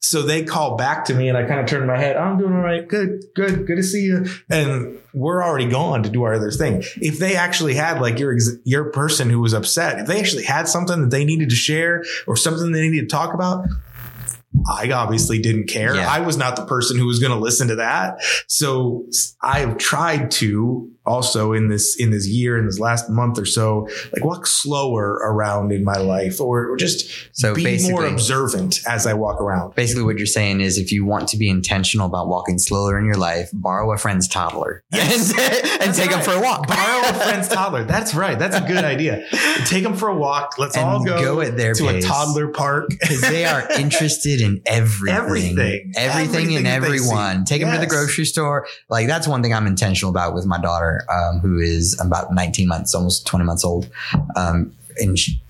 so 0.00 0.22
they 0.22 0.44
call 0.44 0.76
back 0.76 1.06
to 1.06 1.14
me 1.14 1.28
and 1.28 1.36
I 1.36 1.42
kind 1.44 1.58
of 1.58 1.66
turn 1.66 1.84
my 1.84 1.98
head. 1.98 2.16
I'm 2.16 2.38
doing 2.38 2.52
all 2.54 2.60
right. 2.60 2.86
Good, 2.86 3.24
good, 3.34 3.66
good 3.66 3.76
to 3.76 3.82
see 3.82 4.02
you. 4.04 4.26
And 4.48 4.96
we're 5.12 5.42
already 5.44 5.68
gone 5.68 6.04
to 6.04 6.08
do 6.08 6.22
our 6.22 6.34
other 6.34 6.52
thing. 6.52 6.84
If 7.02 7.18
they 7.18 7.34
actually 7.34 7.74
had 7.74 8.00
like 8.00 8.16
your, 8.20 8.34
your 8.64 8.92
person 8.92 9.28
who 9.28 9.40
was 9.40 9.52
upset, 9.52 9.98
if 9.98 10.06
they 10.06 10.20
actually 10.20 10.44
had 10.44 10.68
something 10.68 11.00
that 11.00 11.10
they 11.10 11.24
needed 11.24 11.50
to 11.50 11.56
share 11.56 12.04
or 12.28 12.36
something 12.36 12.70
they 12.70 12.88
needed 12.88 13.08
to 13.10 13.14
talk 13.14 13.34
about, 13.34 13.66
I 14.72 14.88
obviously 14.92 15.40
didn't 15.40 15.66
care. 15.66 15.96
Yeah. 15.96 16.08
I 16.08 16.20
was 16.20 16.36
not 16.36 16.54
the 16.54 16.64
person 16.64 16.96
who 16.96 17.06
was 17.06 17.18
going 17.18 17.32
to 17.32 17.38
listen 17.38 17.66
to 17.68 17.74
that. 17.76 18.18
So 18.46 19.04
I've 19.42 19.78
tried 19.78 20.30
to 20.32 20.90
also 21.08 21.52
in 21.52 21.68
this, 21.68 21.96
in 21.96 22.10
this 22.10 22.28
year, 22.28 22.58
in 22.58 22.66
this 22.66 22.78
last 22.78 23.08
month 23.10 23.38
or 23.38 23.44
so, 23.46 23.88
like 24.12 24.24
walk 24.24 24.46
slower 24.46 25.14
around 25.14 25.72
in 25.72 25.82
my 25.84 25.96
life 25.98 26.40
or, 26.40 26.70
or 26.70 26.76
just 26.76 27.10
So 27.32 27.54
be 27.54 27.78
more 27.90 28.06
observant 28.06 28.80
as 28.86 29.06
I 29.06 29.14
walk 29.14 29.40
around. 29.40 29.74
Basically, 29.74 30.02
what 30.04 30.18
you're 30.18 30.26
saying 30.26 30.60
is 30.60 30.78
if 30.78 30.92
you 30.92 31.04
want 31.04 31.28
to 31.28 31.36
be 31.36 31.48
intentional 31.48 32.06
about 32.06 32.28
walking 32.28 32.58
slower 32.58 32.98
in 32.98 33.04
your 33.04 33.16
life, 33.16 33.50
borrow 33.52 33.92
a 33.92 33.98
friend's 33.98 34.28
toddler 34.28 34.84
Yes. 34.92 35.30
and, 35.32 35.82
and 35.82 35.94
take 35.94 36.10
them 36.10 36.22
for 36.22 36.32
a 36.32 36.40
walk. 36.40 36.66
Borrow 36.68 37.08
a 37.08 37.14
friend's 37.14 37.48
toddler. 37.58 37.84
That's 37.84 38.14
right. 38.14 38.38
That's 38.38 38.56
a 38.56 38.60
good 38.66 38.84
idea. 38.84 39.24
Take 39.66 39.82
them 39.82 39.96
for 39.96 40.08
a 40.08 40.16
walk. 40.16 40.58
Let's 40.58 40.76
And 40.76 40.84
all 40.86 41.04
go, 41.04 41.20
go 41.22 41.40
at 41.40 41.56
their 41.56 41.74
to 41.74 41.84
pace. 41.84 42.04
a 42.04 42.06
toddler 42.08 42.48
park. 42.48 42.88
Because 42.90 43.20
they 43.22 43.44
are 43.44 43.70
interested 43.78 44.40
in 44.40 44.60
everything. 44.66 45.16
Everything. 45.16 45.92
Everything, 45.96 45.96
Everything 45.96 46.56
and 46.56 46.66
that 46.66 46.80
they 46.82 46.98
see. 46.98 47.04
everyone. 47.04 47.44
Take 47.44 47.62
them 47.62 47.72
to 47.72 47.78
the 47.80 47.86
grocery 47.86 48.24
store. 48.24 48.66
Like 48.90 49.06
that's 49.06 49.26
one 49.28 49.42
thing 49.42 49.54
I'm 49.54 49.66
intentional 49.66 50.10
about 50.10 50.34
with 50.34 50.46
my 50.46 50.60
daughter, 50.60 50.97
um, 51.10 51.40
who 51.40 51.58
is 51.58 51.98
about 52.00 52.32
19 52.32 52.68
months, 52.68 52.94
almost 52.94 53.26
20 53.26 53.44
months 53.44 53.64
old. 53.64 53.88
Um, 54.36 54.74
and 54.98 55.18
she, 55.18 55.40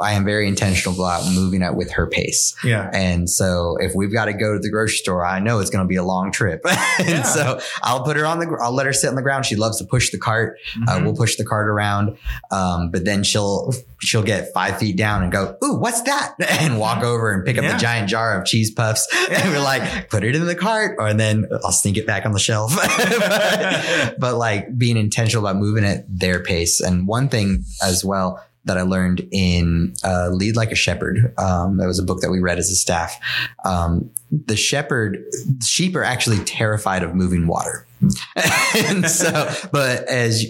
I 0.00 0.12
am 0.12 0.24
very 0.24 0.46
intentional 0.48 0.94
about 0.94 1.24
moving 1.32 1.62
at 1.62 1.74
with 1.76 1.90
her 1.92 2.06
pace. 2.06 2.54
Yeah. 2.64 2.88
And 2.92 3.28
so 3.28 3.76
if 3.80 3.92
we've 3.94 4.12
got 4.12 4.26
to 4.26 4.32
go 4.32 4.52
to 4.54 4.58
the 4.58 4.70
grocery 4.70 4.96
store, 4.98 5.24
I 5.24 5.40
know 5.40 5.58
it's 5.60 5.70
going 5.70 5.84
to 5.84 5.88
be 5.88 5.96
a 5.96 6.04
long 6.04 6.30
trip. 6.32 6.60
and 6.98 7.08
Yeah. 7.08 7.22
so 7.22 7.60
I'll 7.82 8.04
put 8.04 8.16
her 8.16 8.24
on 8.26 8.38
the, 8.38 8.58
I'll 8.62 8.72
let 8.72 8.86
her 8.86 8.92
sit 8.92 9.08
on 9.08 9.14
the 9.16 9.22
ground. 9.22 9.46
She 9.46 9.56
loves 9.56 9.78
to 9.78 9.84
push 9.84 10.10
the 10.10 10.18
cart. 10.18 10.58
Uh, 10.86 10.98
Mhm. 10.98 11.04
we'll 11.04 11.14
push 11.16 11.36
the 11.36 11.44
cart 11.44 11.68
around. 11.68 12.16
Um, 12.50 12.90
but 12.90 13.04
then 13.04 13.22
she'll, 13.24 13.72
she'll 14.00 14.22
get 14.22 14.52
five 14.54 14.78
feet 14.78 14.96
down 14.96 15.22
and 15.22 15.32
go, 15.32 15.56
Ooh, 15.64 15.76
what's 15.78 16.02
that? 16.02 16.34
And 16.60 16.78
walk 16.78 17.02
over 17.02 17.32
and 17.32 17.44
pick 17.44 17.56
up 17.58 17.64
Yeah. 17.64 17.72
the 17.74 17.78
giant 17.78 18.08
jar 18.08 18.38
of 18.40 18.46
cheese 18.46 18.70
puffs. 18.70 19.06
And 19.30 19.50
we're 19.52 19.60
like, 19.62 20.08
put 20.10 20.24
it 20.24 20.34
in 20.36 20.46
the 20.46 20.54
cart 20.54 20.96
or 20.98 21.06
and 21.08 21.18
then 21.20 21.46
I'll 21.64 21.72
sneak 21.72 21.96
it 21.96 22.06
back 22.06 22.24
on 22.26 22.32
the 22.32 22.38
shelf. 22.38 22.74
but, 22.76 24.14
but 24.18 24.36
like 24.36 24.76
being 24.76 24.96
intentional 24.96 25.44
about 25.46 25.56
moving 25.60 25.84
at 25.84 26.04
their 26.08 26.42
pace. 26.42 26.80
And 26.80 27.06
one 27.06 27.28
thing 27.28 27.64
as 27.82 28.04
well, 28.04 28.42
that 28.64 28.78
I 28.78 28.82
learned 28.82 29.26
in 29.32 29.94
uh, 30.04 30.28
Lead 30.30 30.56
Like 30.56 30.72
a 30.72 30.76
Shepherd. 30.76 31.32
Um, 31.38 31.78
that 31.78 31.86
was 31.86 31.98
a 31.98 32.04
book 32.04 32.20
that 32.20 32.30
we 32.30 32.40
read 32.40 32.58
as 32.58 32.70
a 32.70 32.76
staff. 32.76 33.18
Um, 33.64 34.10
the 34.30 34.56
shepherd, 34.56 35.24
sheep 35.64 35.96
are 35.96 36.04
actually 36.04 36.44
terrified 36.44 37.02
of 37.02 37.14
moving 37.14 37.46
water. 37.46 37.86
and 38.76 39.10
so, 39.10 39.52
but 39.72 40.06
as 40.08 40.46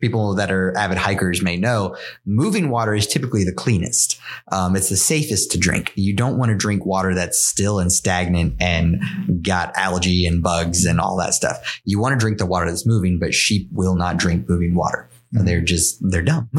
people 0.00 0.34
that 0.34 0.52
are 0.52 0.76
avid 0.76 0.98
hikers 0.98 1.42
may 1.42 1.56
know, 1.56 1.96
moving 2.24 2.70
water 2.70 2.94
is 2.94 3.06
typically 3.06 3.42
the 3.42 3.52
cleanest. 3.52 4.20
Um, 4.52 4.76
it's 4.76 4.88
the 4.88 4.96
safest 4.96 5.50
to 5.52 5.58
drink. 5.58 5.92
You 5.96 6.14
don't 6.14 6.38
want 6.38 6.50
to 6.50 6.56
drink 6.56 6.86
water 6.86 7.14
that's 7.14 7.42
still 7.42 7.80
and 7.80 7.92
stagnant 7.92 8.54
and 8.60 9.02
got 9.42 9.76
algae 9.76 10.26
and 10.26 10.42
bugs 10.42 10.84
and 10.84 11.00
all 11.00 11.16
that 11.16 11.34
stuff. 11.34 11.80
You 11.84 11.98
want 11.98 12.12
to 12.12 12.18
drink 12.18 12.38
the 12.38 12.46
water 12.46 12.66
that's 12.66 12.86
moving, 12.86 13.18
but 13.18 13.34
sheep 13.34 13.68
will 13.72 13.96
not 13.96 14.16
drink 14.16 14.48
moving 14.48 14.74
water. 14.74 15.08
They're 15.32 15.62
just, 15.62 15.98
they're 16.02 16.22
dumb. 16.22 16.50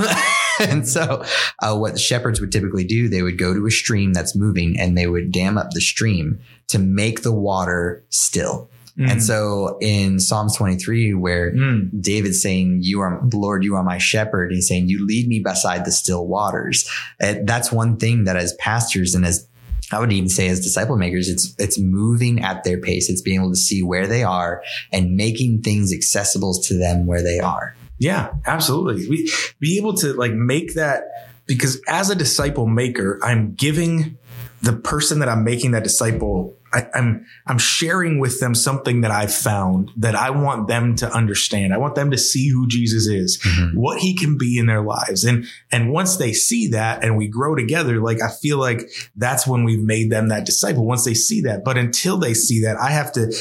and 0.69 0.87
so, 0.87 1.23
uh, 1.61 1.75
what 1.75 1.93
the 1.93 1.99
shepherds 1.99 2.39
would 2.39 2.51
typically 2.51 2.83
do, 2.83 3.07
they 3.07 3.21
would 3.21 3.37
go 3.37 3.53
to 3.53 3.65
a 3.65 3.71
stream 3.71 4.13
that's 4.13 4.35
moving 4.35 4.79
and 4.79 4.97
they 4.97 5.07
would 5.07 5.31
dam 5.31 5.57
up 5.57 5.71
the 5.71 5.81
stream 5.81 6.39
to 6.67 6.79
make 6.79 7.21
the 7.21 7.33
water 7.33 8.03
still. 8.09 8.69
And 8.95 9.23
so 9.23 9.79
in 9.81 10.19
Psalms 10.19 10.55
23, 10.55 11.15
where 11.15 11.51
Mm. 11.51 11.89
David's 11.99 12.41
saying, 12.41 12.79
you 12.83 12.99
are, 12.99 13.19
Lord, 13.33 13.63
you 13.63 13.73
are 13.75 13.81
my 13.83 13.97
shepherd. 13.97 14.51
He's 14.51 14.67
saying, 14.67 14.87
you 14.87 15.03
lead 15.05 15.27
me 15.27 15.39
beside 15.39 15.83
the 15.83 15.91
still 15.91 16.27
waters. 16.27 16.87
And 17.19 17.47
that's 17.47 17.71
one 17.71 17.97
thing 17.97 18.25
that 18.25 18.35
as 18.35 18.53
pastors 18.59 19.15
and 19.15 19.25
as 19.25 19.47
I 19.91 19.99
would 19.99 20.13
even 20.13 20.29
say 20.29 20.47
as 20.47 20.59
disciple 20.59 20.95
makers, 20.95 21.27
it's, 21.27 21.55
it's 21.57 21.79
moving 21.79 22.43
at 22.43 22.63
their 22.63 22.77
pace. 22.77 23.09
It's 23.09 23.21
being 23.21 23.39
able 23.39 23.49
to 23.49 23.55
see 23.55 23.81
where 23.81 24.05
they 24.05 24.23
are 24.23 24.63
and 24.91 25.15
making 25.15 25.63
things 25.63 25.91
accessible 25.91 26.53
to 26.63 26.77
them 26.77 27.07
where 27.07 27.23
they 27.23 27.39
are. 27.39 27.75
Yeah, 27.97 28.33
absolutely. 28.45 29.07
We 29.07 29.31
be 29.59 29.77
able 29.77 29.93
to 29.97 30.13
like 30.13 30.33
make 30.33 30.75
that 30.75 31.03
because 31.45 31.81
as 31.87 32.09
a 32.09 32.15
disciple 32.15 32.67
maker, 32.67 33.19
I'm 33.23 33.53
giving 33.53 34.17
the 34.61 34.73
person 34.73 35.19
that 35.19 35.27
I'm 35.27 35.43
making 35.43 35.71
that 35.71 35.83
disciple. 35.83 36.55
I, 36.71 36.87
I'm 36.95 37.25
I'm 37.45 37.57
sharing 37.57 38.19
with 38.19 38.39
them 38.39 38.55
something 38.55 39.01
that 39.01 39.11
I've 39.11 39.33
found 39.33 39.91
that 39.97 40.15
I 40.15 40.29
want 40.29 40.67
them 40.67 40.95
to 40.95 41.13
understand. 41.13 41.73
I 41.73 41.77
want 41.77 41.95
them 41.95 42.11
to 42.11 42.17
see 42.17 42.49
who 42.49 42.67
Jesus 42.67 43.05
is, 43.05 43.39
mm-hmm. 43.43 43.77
what 43.77 43.99
he 43.99 44.15
can 44.15 44.37
be 44.37 44.57
in 44.57 44.65
their 44.65 44.81
lives, 44.81 45.25
and 45.25 45.45
and 45.71 45.91
once 45.91 46.15
they 46.15 46.31
see 46.31 46.69
that 46.69 47.03
and 47.03 47.17
we 47.17 47.27
grow 47.27 47.55
together, 47.55 47.99
like 47.99 48.21
I 48.21 48.31
feel 48.41 48.57
like 48.57 48.89
that's 49.17 49.45
when 49.45 49.65
we've 49.65 49.83
made 49.83 50.09
them 50.09 50.29
that 50.29 50.45
disciple. 50.45 50.85
Once 50.85 51.03
they 51.03 51.13
see 51.13 51.41
that, 51.41 51.63
but 51.65 51.77
until 51.77 52.17
they 52.17 52.33
see 52.33 52.61
that, 52.63 52.77
I 52.77 52.89
have 52.89 53.11
to 53.13 53.35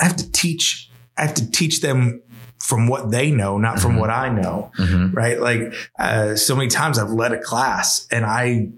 I 0.00 0.04
have 0.04 0.16
to 0.16 0.30
teach 0.32 0.88
I 1.16 1.22
have 1.22 1.34
to 1.34 1.50
teach 1.50 1.80
them 1.80 2.22
from 2.62 2.86
what 2.88 3.10
they 3.10 3.30
know, 3.30 3.56
not 3.58 3.78
from 3.80 3.94
Mhm. 3.96 4.00
what 4.00 4.10
I 4.10 4.28
know 4.28 4.70
Mhm. 4.78 5.14
right? 5.14 5.40
Like 5.40 5.72
uh, 5.98 6.34
so 6.36 6.54
many 6.56 6.68
times 6.68 6.98
I've 6.98 7.10
led 7.10 7.32
a 7.32 7.38
class 7.40 8.06
and 8.10 8.24
I, 8.26 8.68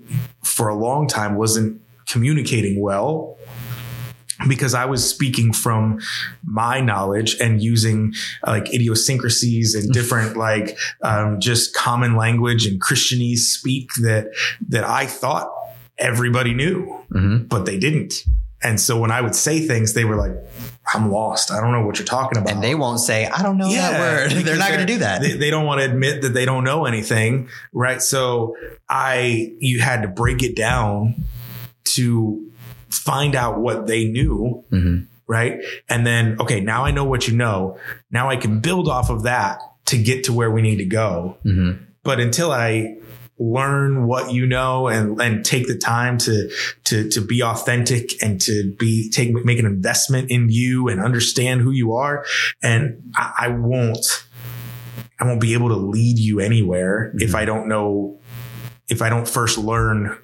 for 0.44 0.68
a 0.68 0.74
long 0.74 1.08
time, 1.08 1.34
wasn't 1.36 1.80
communicating 2.08 2.80
well 2.80 3.36
because 4.48 4.72
I 4.74 4.86
was 4.86 5.06
speaking 5.08 5.52
from 5.52 6.00
my 6.44 6.80
knowledge 6.80 7.36
and 7.40 7.62
using 7.62 8.14
uh, 8.46 8.52
like 8.52 8.72
idiosyncrasies 8.72 9.74
and 9.74 9.92
different 9.92 10.36
like 10.36 10.78
um, 11.02 11.40
just 11.40 11.74
common 11.74 12.16
language 12.16 12.66
and 12.66 12.80
Christianese 12.80 13.38
speak 13.38 13.90
that 14.02 14.28
that 14.68 14.84
I 14.84 15.06
thought 15.06 15.50
everybody 15.98 16.54
knew, 16.54 17.00
Mhm. 17.12 17.48
but 17.48 17.66
they 17.66 17.78
didn't. 17.78 18.24
And 18.62 18.81
so 18.81 18.99
when 19.01 19.11
I 19.11 19.20
would 19.20 19.35
say 19.35 19.66
things, 19.66 19.94
they 19.94 20.05
were 20.05 20.16
like, 20.16 20.33
I'm 20.92 21.11
lost. 21.11 21.51
I 21.51 21.61
don't 21.61 21.73
know 21.73 21.87
what 21.87 21.99
you're 21.99 22.07
talking 22.07 22.38
about. 22.38 22.53
And 22.53 22.62
they 22.62 22.75
won't 22.75 23.01
say, 23.01 23.27
I 23.27 23.42
don't 23.42 23.57
know 23.59 23.70
that 23.70 24.01
word. 24.01 24.31
They're 24.44 24.57
not 24.57 24.68
going 24.68 24.81
to 24.81 24.92
do 24.92 24.99
that. 24.99 25.23
They, 25.23 25.33
they 25.33 25.51
don't 25.51 25.64
want 25.64 25.81
to 25.81 25.85
admit 25.87 26.23
that 26.23 26.31
they 26.35 26.44
don't 26.44 26.64
know 26.64 26.85
anything. 26.85 27.49
Right. 27.73 28.03
So 28.03 28.57
I, 28.88 29.53
you 29.61 29.81
had 29.81 30.03
to 30.03 30.09
break 30.09 30.42
it 30.42 30.57
down 30.57 31.25
to 31.85 32.51
find 32.90 33.35
out 33.35 33.61
what 33.61 33.87
they 33.87 34.05
knew. 34.07 34.64
Mhm. 34.70 35.07
Right. 35.27 35.61
And 35.88 36.05
then, 36.07 36.37
okay, 36.40 36.61
now 36.61 36.85
I 36.85 36.90
know 36.90 37.05
what 37.05 37.29
you 37.29 37.37
know. 37.37 37.79
Now 38.11 38.29
I 38.29 38.37
can 38.37 38.59
build 38.61 38.88
off 38.88 39.11
of 39.11 39.23
that 39.23 39.61
to 39.87 39.96
get 40.03 40.25
to 40.25 40.33
where 40.33 40.51
we 40.51 40.61
need 40.61 40.77
to 40.79 40.85
go. 40.85 41.37
Mhm. 41.46 41.79
But 42.03 42.18
until 42.18 42.51
I 42.51 42.96
learn 43.40 44.07
what 44.07 44.33
you 44.33 44.46
know 44.46 44.87
and 44.87 45.20
and 45.20 45.44
take 45.44 45.66
the 45.66 45.76
time 45.76 46.18
to 46.18 46.50
to 46.85 47.09
to 47.09 47.20
be 47.22 47.42
authentic 47.42 48.22
and 48.22 48.40
to 48.40 48.72
be 48.79 49.11
take 49.11 49.33
make 49.44 49.59
an 49.59 49.66
investment 49.66 50.31
in 50.31 50.48
you 50.50 50.88
and 50.88 51.00
understand 51.00 51.62
who 51.62 51.70
you 51.70 51.94
are. 51.94 52.24
And 52.62 53.12
I, 53.16 53.33
I 53.38 53.48
won't 53.48 54.26
I 55.18 55.24
won't 55.24 55.40
be 55.40 55.55
able 55.55 55.68
to 55.70 55.76
lead 55.76 56.18
you 56.18 56.38
anywhere 56.38 57.12
if 57.14 57.29
mm-hmm. 57.29 57.37
I 57.37 57.44
don't 57.46 57.66
know 57.66 58.20
if 58.88 59.00
I 59.00 59.09
don't 59.09 59.26
first 59.26 59.57
learn 59.57 60.16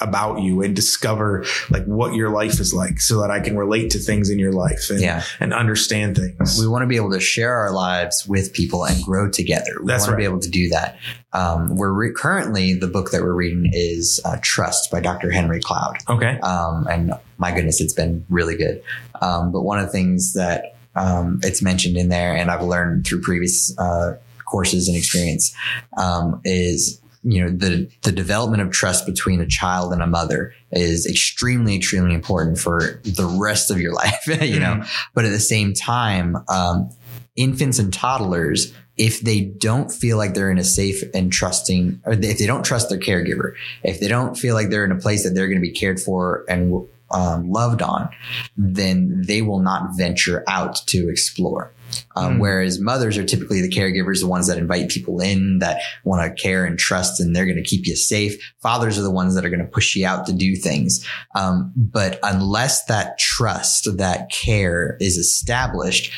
about 0.00 0.40
you 0.40 0.62
and 0.62 0.74
discover 0.74 1.44
like 1.70 1.84
what 1.84 2.14
your 2.14 2.30
life 2.30 2.58
is 2.60 2.72
like 2.72 3.00
so 3.00 3.20
that 3.20 3.30
I 3.30 3.40
can 3.40 3.56
relate 3.56 3.90
to 3.90 3.98
things 3.98 4.30
in 4.30 4.38
your 4.38 4.52
life 4.52 4.88
and, 4.90 5.00
Yeah. 5.00 5.22
and 5.40 5.52
understand 5.52 6.16
things. 6.16 6.58
We 6.58 6.66
want 6.66 6.82
to 6.82 6.86
be 6.86 6.96
able 6.96 7.10
to 7.12 7.20
share 7.20 7.54
our 7.54 7.70
lives 7.72 8.26
with 8.26 8.52
people 8.52 8.84
and 8.84 9.02
grow 9.04 9.30
together. 9.30 9.72
We 9.80 9.86
That's 9.86 10.04
want 10.06 10.12
to 10.12 10.16
be 10.16 10.24
able 10.24 10.40
to 10.40 10.50
do 10.50 10.68
that. 10.70 10.96
Um, 11.32 11.76
we're 11.76 11.92
re- 11.92 12.12
currently 12.16 12.74
the 12.74 12.86
book 12.88 13.10
that 13.10 13.22
we're 13.22 13.34
reading 13.34 13.70
is 13.72 14.20
uh, 14.24 14.38
Trust 14.42 14.90
by 14.90 15.00
Dr. 15.00 15.30
Henry 15.30 15.60
Cloud. 15.60 15.98
okay. 16.08 16.38
Um, 16.40 16.86
and 16.90 17.12
my 17.38 17.52
goodness, 17.54 17.80
it's 17.80 17.94
been 17.94 18.24
really 18.28 18.56
good. 18.56 18.82
Um, 19.22 19.52
but 19.52 19.62
one 19.62 19.78
of 19.78 19.86
the 19.86 19.92
things 19.92 20.32
that 20.32 20.76
um, 20.96 21.40
it's 21.42 21.62
mentioned 21.62 21.96
in 21.96 22.08
there, 22.08 22.34
and 22.34 22.50
I've 22.50 22.62
learned 22.62 23.06
through 23.06 23.20
previous 23.20 23.76
uh, 23.78 24.16
courses 24.44 24.88
and 24.88 24.96
experience, 24.96 25.54
um, 25.96 26.40
is 26.44 26.99
you 27.22 27.42
know 27.42 27.50
the 27.50 27.90
the 28.02 28.12
development 28.12 28.62
of 28.62 28.70
trust 28.70 29.04
between 29.04 29.40
a 29.40 29.46
child 29.46 29.92
and 29.92 30.02
a 30.02 30.06
mother 30.06 30.54
is 30.72 31.06
extremely 31.06 31.76
extremely 31.76 32.14
important 32.14 32.58
for 32.58 33.00
the 33.04 33.26
rest 33.40 33.70
of 33.70 33.80
your 33.80 33.92
life 34.02 34.26
you 34.26 34.58
know? 34.58 34.82
But 35.14 35.24
at 35.24 35.30
the 35.30 35.40
same 35.40 35.74
time 35.74 36.36
um, 36.48 36.90
infants 37.36 37.78
and 37.78 37.92
toddlers 37.92 38.72
if 38.96 39.20
they 39.20 39.40
don't 39.40 39.90
feel 39.90 40.18
like 40.18 40.34
they're 40.34 40.50
in 40.50 40.58
a 40.58 40.64
safe 40.64 41.02
and 41.14 41.32
trusting 41.32 42.00
or 42.04 42.12
if 42.12 42.38
they 42.38 42.46
don't 42.46 42.64
trust 42.64 42.88
their 42.88 42.98
caregiver 42.98 43.54
if 43.82 44.00
they 44.00 44.08
don't 44.08 44.36
feel 44.36 44.54
like 44.54 44.70
they're 44.70 44.84
in 44.84 44.92
a 44.92 44.98
place 44.98 45.24
that 45.24 45.30
they're 45.30 45.48
going 45.48 45.60
to 45.60 45.62
be 45.62 45.72
cared 45.72 46.00
for 46.00 46.44
and 46.48 46.86
um, 47.10 47.50
loved 47.50 47.82
on 47.82 48.08
then 48.56 49.22
they 49.26 49.42
will 49.42 49.60
not 49.60 49.96
venture 49.96 50.42
out 50.48 50.76
to 50.86 51.08
explore 51.10 51.72
um, 52.16 52.30
Mm. 52.30 52.38
Whereas 52.40 52.80
mothers 52.80 53.18
are 53.18 53.24
typically 53.24 53.60
the 53.60 53.68
caregivers, 53.68 54.20
the 54.20 54.28
ones 54.28 54.46
that 54.46 54.58
invite 54.58 54.88
people 54.88 55.20
in, 55.20 55.58
that 55.58 55.82
want 56.04 56.36
to 56.36 56.42
care 56.42 56.64
and 56.64 56.78
trust, 56.78 57.20
and 57.20 57.34
they're 57.34 57.46
going 57.46 57.56
to 57.56 57.62
keep 57.62 57.86
you 57.86 57.96
safe. 57.96 58.52
Fathers 58.60 58.98
are 58.98 59.02
the 59.02 59.10
ones 59.10 59.34
that 59.34 59.44
are 59.44 59.50
going 59.50 59.64
to 59.64 59.66
push 59.66 59.96
you 59.96 60.06
out 60.06 60.26
to 60.26 60.32
do 60.32 60.54
things. 60.56 61.04
Um, 61.34 61.72
but 61.76 62.18
unless 62.22 62.84
that 62.84 63.18
trust, 63.18 63.96
that 63.96 64.30
care 64.30 64.96
is 65.00 65.16
established, 65.16 66.12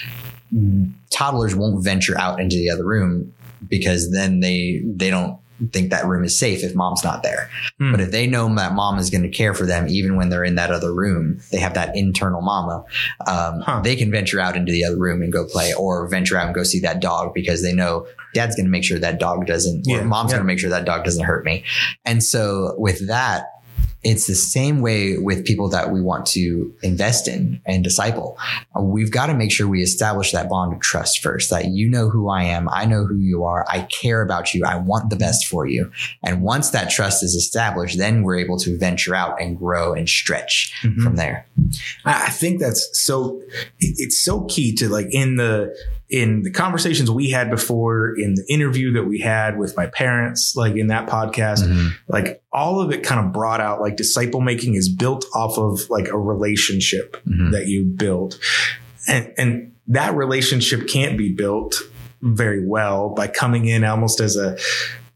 toddlers 1.11 1.55
won't 1.55 1.83
venture 1.83 2.19
out 2.19 2.41
into 2.41 2.57
the 2.57 2.71
other 2.71 2.85
room 2.85 3.33
because 3.69 4.11
then 4.11 4.41
they 4.41 4.83
they 4.85 5.09
don't 5.11 5.39
think 5.73 5.91
that 5.91 6.07
room 6.07 6.25
is 6.25 6.39
safe 6.39 6.63
if 6.65 6.75
mom's 6.75 7.05
not 7.05 7.23
there. 7.23 7.51
Hmm. 7.79 7.93
But 7.93 8.01
if 8.01 8.11
they 8.11 8.27
know 8.27 8.53
that 8.55 8.75
mom 8.75 8.99
is 8.99 9.11
going 9.11 9.23
to 9.23 9.29
care 9.29 9.55
for 9.55 9.65
them, 9.67 9.87
even 9.89 10.17
when 10.17 10.29
they're 10.29 10.45
in 10.45 10.57
that 10.57 10.71
other 10.71 10.93
room, 10.93 11.41
they 11.51 11.59
have 11.59 11.75
that 11.75 11.97
internal 11.97 12.41
mama. 12.41 12.85
Um, 13.27 13.61
Huh. 13.63 13.81
They 13.83 13.97
can 13.97 14.11
venture 14.11 14.41
out 14.41 14.57
into 14.57 14.73
the 14.73 14.85
other 14.85 14.99
room 14.99 15.23
and 15.23 15.33
go 15.33 15.47
play, 15.47 15.73
or 15.75 16.09
venture 16.09 16.37
out 16.37 16.47
and 16.47 16.55
go 16.55 16.63
see 16.63 16.81
that 16.81 17.01
dog 17.01 17.33
because 17.35 17.63
they 17.63 17.73
know 17.73 18.07
dad's 18.35 18.57
going 18.57 18.67
to 18.67 18.71
make 18.71 18.83
sure 18.85 18.99
that 18.99 19.21
dog 19.21 19.47
doesn't, 19.47 19.83
Yeah, 19.87 19.99
or 20.01 20.05
mom's 20.05 20.31
yeah. 20.33 20.39
going 20.39 20.47
to 20.47 20.53
make 20.53 20.59
sure 20.59 20.71
that 20.71 20.85
dog 20.85 21.05
doesn't 21.05 21.25
hurt 21.25 21.45
me. 21.45 21.65
And 22.05 22.23
so 22.23 22.75
with 22.79 23.07
that, 23.09 23.45
it's 24.05 24.27
the 24.27 24.35
same 24.35 24.81
way 24.81 25.17
with 25.17 25.45
people 25.45 25.69
that 25.69 25.93
we 25.93 26.01
want 26.01 26.27
to 26.27 26.75
invest 26.83 27.29
in 27.29 27.61
and 27.65 27.85
disciple. 27.85 28.37
We've 28.79 29.13
got 29.13 29.27
to 29.27 29.35
make 29.35 29.53
sure 29.53 29.69
we 29.69 29.83
establish 29.83 30.33
that 30.33 30.49
bond 30.49 30.73
of 30.73 30.81
trust 30.81 31.21
first, 31.23 31.51
that 31.51 31.67
you 31.67 31.89
know 31.89 32.09
who 32.09 32.29
I 32.29 32.43
am. 32.43 32.69
I 32.69 32.85
know 32.85 33.05
who 33.07 33.17
you 33.19 33.45
are. 33.45 33.65
I 33.69 33.83
care 33.83 34.21
about 34.23 34.55
you. 34.55 34.65
I 34.65 34.77
want 34.77 35.11
the 35.11 35.17
best 35.17 35.47
for 35.47 35.67
you. 35.67 35.93
And 36.25 36.43
once 36.43 36.71
that 36.71 36.91
trust 36.91 37.23
is 37.23 37.35
established, 37.35 37.97
then 37.97 38.23
we're 38.25 38.37
able 38.39 38.59
to 38.59 38.77
venture 38.77 39.15
out 39.15 39.41
and 39.41 39.57
grow 39.57 39.93
and 39.95 40.09
stretch 40.09 40.73
Mhm. 40.83 41.03
from 41.03 41.17
there. 41.17 41.47
I 42.05 42.31
think 42.31 42.61
that's 42.61 42.89
so. 42.93 43.41
It's 43.79 44.21
so 44.21 44.43
key 44.47 44.75
to 44.77 44.89
like 44.89 45.09
in 45.13 45.37
the 45.37 45.75
in 46.13 46.43
the 46.43 46.51
conversations 46.51 47.11
we 47.11 47.31
had 47.31 47.51
before, 47.51 48.15
in 48.19 48.35
the 48.35 48.45
interview 48.49 48.93
that 48.93 49.05
we 49.05 49.19
had 49.19 49.59
with 49.59 49.75
my 49.79 49.87
parents, 49.87 50.55
like 50.55 50.77
in 50.77 50.89
that 50.89 51.09
podcast, 51.09 51.67
like 52.07 52.43
all 52.53 52.81
of 52.83 52.93
it 52.93 53.03
kind 53.03 53.25
of 53.27 53.33
brought 53.33 53.61
out 53.63 53.81
like 53.81 53.97
disciple 53.97 54.43
making 54.43 54.75
is 54.75 54.89
built 54.91 55.25
off 55.35 55.57
of 55.59 55.89
like 55.89 56.09
a 56.09 56.19
relationship 56.19 57.17
Mhm. 57.27 57.53
that 57.53 57.67
you 57.67 57.85
build, 57.85 58.39
and 59.09 59.33
and 59.39 59.73
that 59.89 60.15
relationship 60.15 60.87
can't 60.87 61.17
be 61.17 61.33
built 61.33 61.77
very 62.21 62.65
well 62.65 63.09
by 63.17 63.27
coming 63.27 63.65
in 63.67 63.83
almost 63.83 64.21
as 64.21 64.37
a 64.37 64.57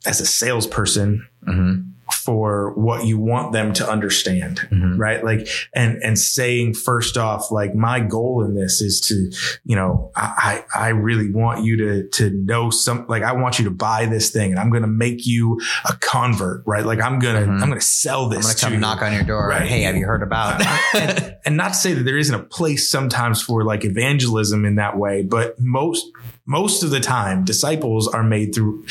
as 0.07 0.21
a 0.21 0.27
salesperson 0.27 1.27
Mhm. 1.47 1.85
For 2.27 2.75
what 2.75 3.07
you 3.07 3.17
want 3.19 3.53
them 3.53 3.73
to 3.73 3.89
understand 3.89 4.59
Mhm. 4.73 4.99
right 4.99 5.25
like 5.25 5.47
and 5.75 5.97
and 6.03 6.19
saying 6.19 6.75
first 6.75 7.17
off 7.17 7.51
like 7.51 7.75
my 7.75 8.01
goal 8.01 8.45
in 8.45 8.55
this 8.57 8.81
is 8.83 9.01
to 9.03 9.31
you 9.65 9.77
know 9.77 10.11
i 10.17 10.65
i 10.75 10.89
really 10.89 11.31
want 11.31 11.65
you 11.65 11.77
to 11.77 12.09
to 12.09 12.31
know 12.31 12.69
some 12.71 13.07
like 13.09 13.23
i 13.23 13.33
want 13.33 13.59
you 13.59 13.65
to 13.65 13.71
buy 13.71 14.05
this 14.07 14.31
thing 14.31 14.51
and 14.51 14.59
i'm 14.59 14.71
gonna 14.71 14.87
make 15.07 15.27
you 15.27 15.61
a 15.89 15.95
convert 16.01 16.63
right 16.67 16.85
like 16.85 17.01
i'm 17.01 17.19
gonna 17.21 17.41
Mhm. 17.47 17.63
i'm 17.63 17.69
gonna 17.69 17.81
sell 17.81 18.29
this 18.29 18.45
I'm 18.47 18.51
to 18.55 18.57
to 18.59 18.65
come 18.67 18.73
you. 18.75 18.81
knock 18.81 19.03
on 19.03 19.13
your 19.13 19.23
door. 19.23 19.49
Right. 19.49 19.63
Hey, 19.69 19.83
have 19.83 19.97
you 19.97 20.07
heard 20.07 20.23
about? 20.23 20.61
and, 20.95 21.37
and 21.45 21.57
not 21.57 21.69
to 21.69 21.75
say 21.75 21.93
that 21.93 22.03
there 22.05 22.19
isn't 22.19 22.35
a 22.35 22.43
place 22.43 22.91
sometimes 22.91 23.41
for 23.43 23.63
like 23.65 23.85
evangelism 23.85 24.65
in 24.65 24.75
that 24.77 24.97
way, 24.99 25.23
but 25.23 25.55
most 25.61 26.05
most 26.47 26.83
of 26.83 26.91
the 26.91 27.01
time, 27.01 27.45
disciples 27.45 28.07
are 28.09 28.23
made 28.23 28.55
through 28.55 28.85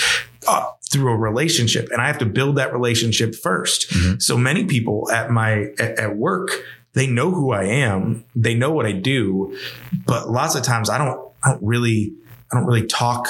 uh, 0.47 0.65
through 0.91 1.11
a 1.11 1.17
relationship, 1.17 1.89
and 1.91 2.01
I 2.01 2.07
have 2.07 2.17
to 2.19 2.25
build 2.25 2.55
that 2.57 2.71
relationship 2.73 3.33
1st 3.35 3.89
Mhm. 3.89 4.21
So 4.21 4.37
many 4.37 4.65
people 4.65 5.09
at 5.11 5.29
my 5.31 5.67
at, 5.79 5.99
at 5.99 6.15
work, 6.17 6.49
they 6.93 7.07
know 7.07 7.31
who 7.31 7.51
I 7.51 7.63
am, 7.65 8.23
they 8.35 8.53
know 8.55 8.71
what 8.71 8.85
I 8.85 8.91
do, 8.93 9.57
but 10.05 10.29
lots 10.29 10.55
of 10.55 10.63
times 10.63 10.89
I 10.89 10.97
don't 10.97 11.19
I 11.43 11.51
don't 11.51 11.63
really 11.63 12.13
I 12.51 12.57
don't 12.57 12.65
really 12.65 12.85
talk. 12.87 13.27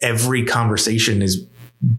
Every 0.00 0.44
conversation 0.44 1.22
is 1.22 1.46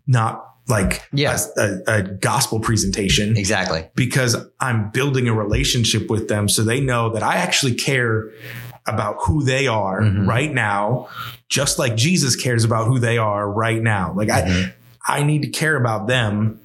not 0.08 0.44
like 0.68 1.04
Yeah. 1.14 1.38
a, 1.58 1.78
a 1.88 2.02
gospel 2.02 2.60
presentation 2.60 3.38
exactly. 3.38 3.88
because 3.96 4.36
I'm 4.60 4.90
building 4.92 5.28
a 5.28 5.34
relationship 5.34 6.10
with 6.10 6.28
them 6.28 6.50
so 6.50 6.64
they 6.64 6.80
know 6.82 7.10
that 7.14 7.22
I 7.22 7.36
actually 7.36 7.76
care 7.76 8.32
about 8.88 9.16
who 9.26 9.44
they 9.44 9.68
are 9.68 10.02
Mhm. 10.02 10.28
right 10.28 10.54
now, 10.54 11.08
just 11.50 11.80
like 11.80 11.96
Jesus 11.96 12.36
cares 12.36 12.64
about 12.64 12.88
who 12.88 13.00
they 13.00 13.18
are 13.18 13.50
right 13.52 13.82
now. 13.82 14.14
Like 14.16 14.28
Mhm. 14.30 14.72
I, 15.08 15.20
I 15.20 15.24
need 15.24 15.42
to 15.44 15.50
care 15.50 15.76
about 15.76 16.08
them. 16.08 16.60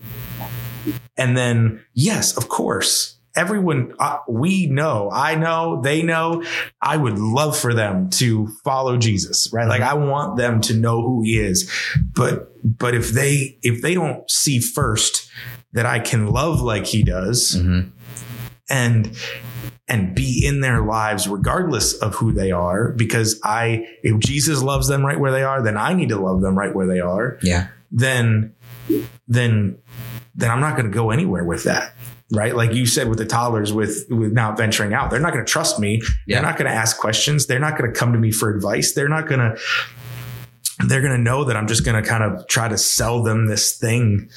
And 1.16 1.37
then, 1.37 1.80
yes, 1.94 2.37
of 2.37 2.48
course, 2.48 3.16
everyone, 3.37 3.92
uh, 3.98 4.18
we 4.28 4.66
know, 4.66 5.11
I 5.12 5.35
know, 5.35 5.80
they 5.83 6.02
know, 6.02 6.42
I 6.83 6.96
would 6.96 7.18
love 7.18 7.56
for 7.56 7.74
them 7.74 8.11
to 8.11 8.48
follow 8.64 8.96
Jesus, 8.96 9.48
right? 9.52 9.68
Like 9.68 9.83
I 9.83 9.94
want 9.94 10.37
them 10.37 10.61
to 10.62 10.74
know 10.74 11.00
who 11.02 11.22
he 11.22 11.38
is. 11.38 11.70
But, 12.14 12.50
but 12.64 12.94
if 12.94 13.11
they, 13.12 13.59
if 13.62 13.83
they 13.83 13.94
don't 13.94 14.28
see 14.30 14.61
first 14.61 15.28
that 15.72 15.87
I 15.87 16.00
can 16.00 16.28
love 16.28 16.61
like 16.61 16.87
he 16.87 17.02
does, 17.02 17.56
Mhm. 17.56 17.90
and 18.68 19.11
and 19.90 20.14
be 20.14 20.46
in 20.46 20.61
their 20.61 20.83
lives 20.83 21.29
regardless 21.29 21.94
of 21.94 22.14
who 22.14 22.33
they 22.33 22.50
are 22.50 22.92
because 22.92 23.38
I 23.44 23.87
if 24.03 24.18
Jesus 24.20 24.62
loves 24.62 24.88
them 24.88 25.05
right 25.05 25.18
where 25.18 25.33
they 25.33 25.42
are 25.42 25.62
then 25.62 25.76
I 25.76 25.92
need 25.92 26.09
to 26.11 26.18
love 26.18 26.40
them 26.40 26.57
right 26.57 26.74
where 26.74 26.87
they 26.87 27.00
are. 27.00 27.38
Yeah. 27.42 27.68
then 27.90 28.55
then 29.29 29.79
then 30.35 30.50
I'm 30.50 30.61
not 30.61 30.76
going 30.76 30.90
to 30.90 30.94
go 30.94 31.11
anywhere 31.11 31.44
with 31.44 31.64
that 31.64 31.94
right? 32.33 32.55
Like 32.55 32.72
you 32.72 32.87
said 32.87 33.09
with 33.09 33.18
the 33.18 33.26
toddlers 33.26 33.72
with 33.72 34.07
with 34.09 34.33
not 34.33 34.57
venturing 34.57 34.94
out 34.94 35.11
they're 35.11 35.20
not 35.20 35.33
going 35.33 35.44
to 35.44 35.50
trust 35.50 35.79
me. 35.79 36.00
Yeah. 36.26 36.37
they're 36.37 36.48
not 36.48 36.57
going 36.57 36.70
to 36.70 36.76
ask 36.76 36.96
questions. 36.98 37.46
They're 37.46 37.59
not 37.59 37.76
going 37.76 37.92
to 37.92 37.98
come 37.98 38.12
to 38.12 38.18
me 38.18 38.31
for 38.31 38.55
advice. 38.55 38.92
They're 38.92 39.09
not 39.09 39.29
going 39.29 39.40
to 39.40 39.61
they're 40.87 41.03
going 41.03 41.16
to 41.16 41.22
know 41.22 41.44
that 41.44 41.57
I'm 41.57 41.66
just 41.66 41.85
going 41.85 42.03
to 42.03 42.09
kind 42.09 42.22
of 42.24 42.46
try 42.46 42.68
to 42.68 42.79
sell 42.79 43.22
them 43.22 43.46
this 43.46 43.76
thing 43.76 44.31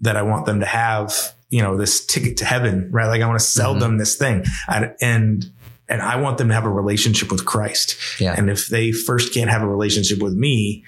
that 0.00 0.16
I 0.16 0.22
want 0.22 0.46
them 0.46 0.60
to 0.60 0.66
have, 0.66 1.34
you 1.50 1.60
know, 1.62 1.76
this 1.76 2.04
ticket 2.06 2.36
to 2.38 2.44
heaven, 2.44 2.88
right? 2.90 3.06
Like 3.08 3.22
I 3.22 3.26
want 3.26 3.38
to 3.38 3.44
sell 3.44 3.74
Mhm. 3.74 3.80
them 3.80 3.98
this 3.98 4.14
thing. 4.16 4.44
I, 4.68 4.90
and, 5.00 5.50
and 5.88 6.00
I 6.00 6.14
want 6.20 6.38
them 6.38 6.46
to 6.48 6.54
have 6.54 6.64
a 6.64 6.70
relationship 6.70 7.32
with 7.32 7.44
Christ. 7.44 7.96
Yeah. 8.20 8.34
And 8.38 8.48
if 8.48 8.68
they 8.68 8.92
first 8.92 9.34
can't 9.34 9.50
have 9.50 9.60
a 9.62 9.66
relationship 9.66 10.20
with 10.22 10.34
me, 10.34 10.84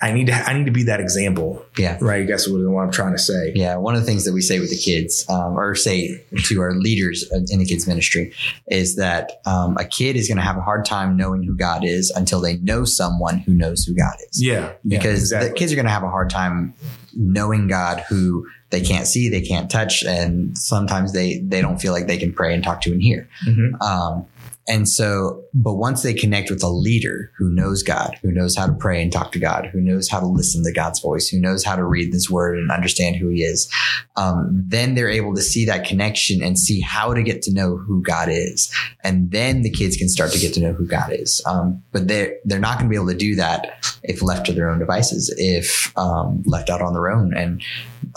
I 0.00 0.12
need 0.12 0.26
to 0.28 0.32
I 0.32 0.54
need 0.56 0.66
to 0.66 0.70
be 0.72 0.84
that 0.84 1.00
example. 1.00 1.64
Yeah. 1.76 1.98
Right. 2.00 2.22
I 2.22 2.24
guess 2.24 2.46
what 2.48 2.58
I'm 2.60 2.90
trying 2.92 3.12
to 3.12 3.18
say. 3.18 3.52
Yeah, 3.56 3.76
one 3.76 3.94
of 3.96 4.00
the 4.00 4.06
things 4.06 4.24
that 4.24 4.32
we 4.32 4.40
say 4.40 4.60
with 4.60 4.70
the 4.70 4.76
kids, 4.76 5.24
um, 5.28 5.58
or 5.58 5.74
say 5.74 6.24
to 6.46 6.60
our 6.60 6.74
leaders 6.74 7.28
in 7.50 7.58
the 7.58 7.64
kids 7.64 7.86
ministry, 7.88 8.32
is 8.68 8.94
that 8.96 9.40
um, 9.44 9.76
a 9.76 9.84
kid 9.84 10.14
is 10.16 10.28
going 10.28 10.38
to 10.38 10.42
have 10.44 10.56
a 10.56 10.60
hard 10.62 10.84
time 10.84 11.16
knowing 11.16 11.42
who 11.42 11.56
God 11.56 11.84
is 11.84 12.10
until 12.10 12.40
they 12.40 12.56
know 12.58 12.84
someone 12.84 13.38
who 13.38 13.54
knows 13.54 13.84
who 13.84 13.94
God 13.94 14.14
is. 14.30 14.40
Yeah. 14.42 14.72
because 14.86 15.02
yeah, 15.32 15.38
exactly. 15.38 15.48
the 15.50 15.54
kids 15.56 15.72
are 15.72 15.76
going 15.76 15.86
to 15.86 15.92
have 15.92 16.04
a 16.04 16.10
hard 16.10 16.30
time 16.30 16.74
knowing 17.14 17.66
God 17.68 18.04
who 18.08 18.46
they 18.70 18.80
can't 18.80 19.06
see, 19.06 19.28
they 19.28 19.40
can't 19.40 19.70
touch, 19.70 20.04
and 20.04 20.56
sometimes 20.56 21.12
they 21.12 21.38
they 21.38 21.60
don't 21.60 21.80
feel 21.80 21.92
like 21.92 22.06
they 22.06 22.18
can 22.18 22.32
pray 22.32 22.54
and 22.54 22.62
talk 22.62 22.80
to 22.82 22.92
and 22.92 23.02
hear. 23.02 23.28
Mhm. 23.46 23.80
Um, 23.82 24.26
and 24.70 24.86
so, 24.86 25.44
but 25.54 25.74
once 25.76 26.02
they 26.02 26.12
connect 26.12 26.50
with 26.50 26.62
a 26.62 26.68
leader 26.68 27.32
who 27.38 27.48
knows 27.48 27.82
God, 27.82 28.18
who 28.20 28.30
knows 28.30 28.54
how 28.54 28.66
to 28.66 28.74
pray 28.74 29.02
and 29.02 29.10
talk 29.10 29.32
to 29.32 29.38
God, 29.38 29.70
who 29.72 29.80
knows 29.80 30.10
how 30.10 30.20
to 30.20 30.26
listen 30.26 30.62
to 30.62 30.72
God's 30.72 31.00
voice, 31.00 31.26
who 31.26 31.40
knows 31.40 31.64
how 31.64 31.74
to 31.74 31.84
read 31.84 32.12
this 32.12 32.28
word 32.28 32.58
and 32.58 32.70
understand 32.70 33.16
who 33.16 33.28
He 33.28 33.42
is, 33.42 33.70
um, 34.16 34.62
then 34.66 34.94
they're 34.94 35.08
able 35.08 35.34
to 35.34 35.40
see 35.40 35.64
that 35.64 35.86
connection 35.86 36.42
and 36.42 36.58
see 36.58 36.80
how 36.82 37.14
to 37.14 37.22
get 37.22 37.40
to 37.42 37.52
know 37.52 37.78
who 37.78 38.02
God 38.02 38.28
is, 38.30 38.70
and 39.02 39.30
then 39.30 39.62
the 39.62 39.70
kids 39.70 39.96
can 39.96 40.10
start 40.10 40.32
to 40.32 40.38
get 40.38 40.52
to 40.54 40.60
know 40.60 40.74
who 40.74 40.86
God 40.86 41.12
is. 41.12 41.42
Um, 41.46 41.82
but 41.90 42.06
they're 42.06 42.36
they're 42.44 42.60
not 42.60 42.76
going 42.78 42.90
to 42.90 42.90
be 42.90 42.96
able 42.96 43.08
to 43.08 43.14
do 43.14 43.36
that 43.36 43.82
if 44.02 44.20
left 44.20 44.44
to 44.46 44.52
their 44.52 44.68
own 44.68 44.78
devices, 44.78 45.34
if 45.38 45.96
um, 45.96 46.42
left 46.44 46.68
out 46.68 46.82
on 46.82 46.92
their 46.92 47.10
own, 47.10 47.32
and 47.34 47.62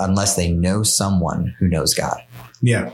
unless 0.01 0.35
they 0.35 0.51
know 0.51 0.83
someone 0.83 1.55
who 1.59 1.67
knows 1.67 1.93
God. 1.93 2.21
Yeah. 2.61 2.91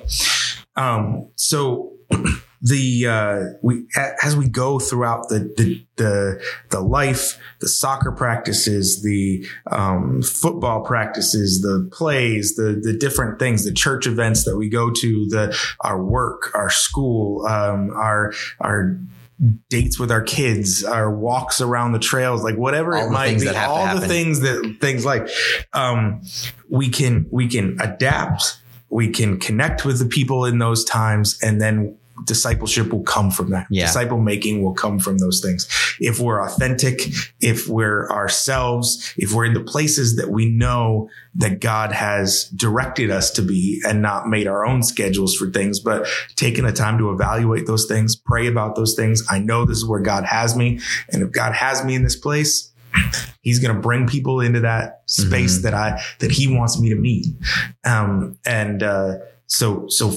Um, 0.76 1.30
so 1.36 1.94
the 2.62 3.08
uh, 3.08 3.58
we 3.62 3.86
as 4.24 4.36
we 4.36 4.48
go 4.48 4.80
throughout 4.80 5.30
the 5.30 5.54
the 5.58 5.86
the, 5.98 6.44
the 6.70 6.80
life, 6.80 7.40
the 7.60 7.68
soccer 7.68 8.12
practices, 8.12 9.02
the 9.04 9.46
um, 9.72 10.22
football 10.22 10.84
practices, 10.84 11.62
the 11.62 11.90
plays, 11.92 12.56
the 12.56 12.80
the 12.82 12.94
different 12.94 13.40
things, 13.40 13.66
the 13.66 13.74
church 13.74 14.08
events 14.08 14.46
that 14.46 14.58
we 14.58 14.70
go 14.70 14.92
to, 14.92 15.28
the 15.30 15.58
our 15.82 16.04
work, 16.04 16.52
our 16.56 16.70
school, 16.70 17.46
um, 17.46 17.92
our 17.92 18.34
our 18.60 19.00
dates 19.70 20.00
with 20.00 20.12
our 20.12 20.22
kids, 20.22 20.84
our 20.84 21.12
walks 21.12 21.62
around 21.62 21.92
the 21.92 22.00
trails, 22.00 22.44
like 22.44 22.56
whatever 22.56 22.96
All 22.96 23.08
it 23.08 23.12
might 23.12 23.40
be, 23.40 23.46
that 23.46 23.68
all 23.68 24.00
the 24.00 24.08
things 24.08 24.40
that 24.42 24.78
things 24.82 25.06
like 25.06 25.30
um, 25.74 26.22
we 26.70 26.90
can 26.90 27.28
we 27.32 27.48
can 27.48 27.80
adapt 27.80 28.62
we 28.90 29.10
can 29.10 29.40
connect 29.40 29.86
with 29.86 30.00
the 30.00 30.06
people 30.06 30.46
in 30.46 30.60
those 30.60 30.84
times 30.86 31.38
and 31.42 31.62
then 31.62 31.98
discipleship 32.26 32.92
will 32.92 33.04
come 33.04 33.30
from 33.32 33.50
that 33.52 33.68
Yeah. 33.70 33.86
disciple 33.86 34.20
making 34.20 34.64
will 34.64 34.74
come 34.74 35.00
from 35.00 35.18
those 35.20 35.40
things 35.40 35.68
if 36.00 36.20
we're 36.20 36.42
authentic 36.44 37.02
if 37.40 37.68
we're 37.68 38.10
ourselves 38.12 39.14
if 39.18 39.34
we're 39.34 39.46
in 39.46 39.54
the 39.54 39.64
places 39.64 40.16
that 40.16 40.30
we 40.30 40.50
know 40.50 41.10
that 41.36 41.60
god 41.62 41.92
has 41.92 42.46
directed 42.56 43.12
us 43.12 43.30
to 43.32 43.42
be 43.42 43.82
and 43.88 44.02
not 44.02 44.28
made 44.28 44.48
our 44.48 44.66
own 44.66 44.82
schedules 44.84 45.36
for 45.36 45.50
things 45.52 45.80
but 45.80 46.08
taking 46.36 46.66
the 46.66 46.72
time 46.74 46.98
to 46.98 47.12
evaluate 47.12 47.68
those 47.68 47.86
things 47.86 48.16
pray 48.16 48.48
about 48.48 48.76
those 48.76 48.96
things 48.96 49.24
i 49.30 49.38
know 49.40 49.64
this 49.66 49.78
is 49.78 49.86
where 49.86 50.02
god 50.02 50.24
has 50.26 50.56
me 50.56 50.80
and 51.12 51.22
if 51.24 51.32
god 51.32 51.54
has 51.54 51.84
me 51.86 51.94
in 51.96 52.04
this 52.04 52.16
place 52.16 52.72
he's 53.42 53.60
going 53.60 53.74
to 53.76 53.80
bring 53.80 54.08
people 54.08 54.42
into 54.42 54.60
that 54.62 55.02
space 55.06 55.60
Mhm. 55.60 55.62
that 55.64 55.74
I 55.76 56.02
that 56.20 56.32
he 56.32 56.48
wants 56.48 56.80
me 56.80 56.90
to 56.90 56.96
meet. 56.96 57.28
Um, 57.86 58.38
and 58.46 58.82
uh, 58.82 59.18
so 59.46 59.86
so 59.88 60.12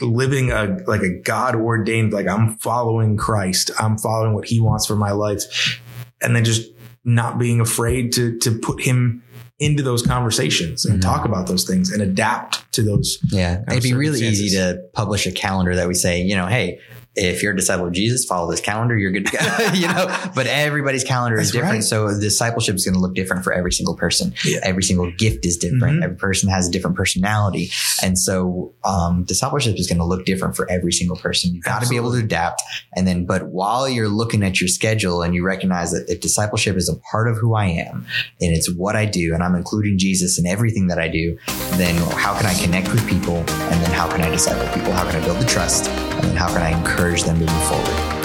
living 0.00 0.50
a 0.52 0.78
like 0.86 1.02
a 1.02 1.20
God 1.22 1.54
ordained 1.56 2.12
like 2.12 2.26
I'm 2.28 2.56
following 2.58 3.16
Christ. 3.16 3.70
I'm 3.78 3.98
following 3.98 4.34
what 4.34 4.46
He 4.46 4.60
wants 4.60 4.86
for 4.86 4.96
my 4.96 5.12
life, 5.12 5.80
and 6.22 6.34
then 6.36 6.44
just 6.44 6.70
not 7.04 7.38
being 7.38 7.60
afraid 7.60 8.12
to 8.12 8.38
to 8.38 8.58
put 8.58 8.82
Him 8.82 9.22
into 9.60 9.82
those 9.82 10.02
conversations 10.02 10.84
and 10.84 10.98
Mhm. 10.98 11.02
talk 11.02 11.24
about 11.24 11.48
those 11.48 11.64
things 11.64 11.90
and 11.90 12.00
adapt 12.00 12.70
to 12.72 12.82
those. 12.82 13.18
Yeah. 13.32 13.62
It'd 13.68 13.82
be 13.82 13.92
really 13.92 14.24
easy 14.24 14.50
to 14.56 14.78
publish 14.94 15.26
a 15.26 15.32
calendar 15.32 15.74
that 15.74 15.88
we 15.88 15.94
say, 15.94 16.22
you 16.22 16.36
know, 16.36 16.46
hey, 16.46 16.78
if 17.18 17.42
you're 17.42 17.52
a 17.52 17.56
disciple 17.56 17.86
of 17.86 17.92
Jesus, 17.92 18.24
follow 18.24 18.50
this 18.50 18.60
calendar, 18.60 18.96
you're 18.96 19.10
good 19.10 19.26
to 19.26 19.36
go. 19.36 19.72
you 19.74 19.88
know, 19.88 20.06
but 20.34 20.46
everybody's 20.46 21.04
calendar 21.04 21.38
is 21.38 21.50
different. 21.50 21.74
right. 21.74 21.84
So 21.84 22.08
discipleship 22.18 22.76
is 22.76 22.84
going 22.84 22.94
to 22.94 23.00
look 23.00 23.14
different 23.14 23.44
for 23.44 23.52
every 23.52 23.72
single 23.72 23.96
person. 23.96 24.32
Yeah. 24.44 24.60
Every 24.62 24.82
single 24.82 25.10
gift 25.12 25.44
is 25.44 25.56
different. 25.56 26.00
Mhm. 26.00 26.04
Every 26.04 26.16
person 26.16 26.48
has 26.48 26.68
a 26.68 26.70
different 26.70 26.96
personality. 26.96 27.70
And 28.02 28.18
so 28.18 28.72
um, 28.84 29.24
discipleship 29.24 29.78
is 29.78 29.86
going 29.88 29.98
to 29.98 30.04
look 30.04 30.24
different 30.24 30.56
for 30.56 30.70
every 30.70 30.92
single 30.92 31.16
person. 31.16 31.54
You've 31.54 31.64
got 31.64 31.82
to 31.82 31.88
be 31.88 31.96
able 31.96 32.12
to 32.12 32.18
adapt. 32.18 32.62
And 32.94 33.06
then, 33.06 33.26
but 33.26 33.48
while 33.48 33.88
you're 33.88 34.08
looking 34.08 34.42
at 34.42 34.60
your 34.60 34.68
schedule 34.68 35.22
and 35.22 35.34
you 35.34 35.44
recognize 35.44 35.90
that 35.92 36.06
if 36.08 36.20
discipleship 36.20 36.76
is 36.76 36.88
a 36.88 36.96
part 37.10 37.28
of 37.28 37.36
who 37.36 37.54
I 37.54 37.66
am 37.66 38.06
and 38.40 38.54
it's 38.56 38.72
what 38.72 38.96
I 38.96 39.04
do 39.06 39.34
and 39.34 39.42
I'm 39.42 39.54
including 39.54 39.98
Jesus 39.98 40.38
in 40.38 40.46
everything 40.46 40.86
that 40.88 40.98
I 40.98 41.08
do, 41.08 41.36
then 41.72 41.96
how 42.12 42.36
can 42.36 42.46
I 42.46 42.54
connect 42.54 42.88
with 42.92 43.06
people? 43.08 43.36
And 43.38 43.82
then 43.82 43.90
how 43.92 44.08
can 44.10 44.20
I 44.22 44.30
disciple 44.30 44.66
people? 44.72 44.92
How 44.92 45.04
can 45.10 45.20
I 45.20 45.24
build 45.24 45.38
the 45.38 45.46
trust? 45.46 45.88
And 45.88 46.24
then 46.24 46.36
how 46.36 46.48
can 46.48 46.62
I 46.62 46.72
encourage 47.08 47.24
them 47.24 47.38
to 47.38 47.50
move 47.50 47.68
forward? 47.68 48.17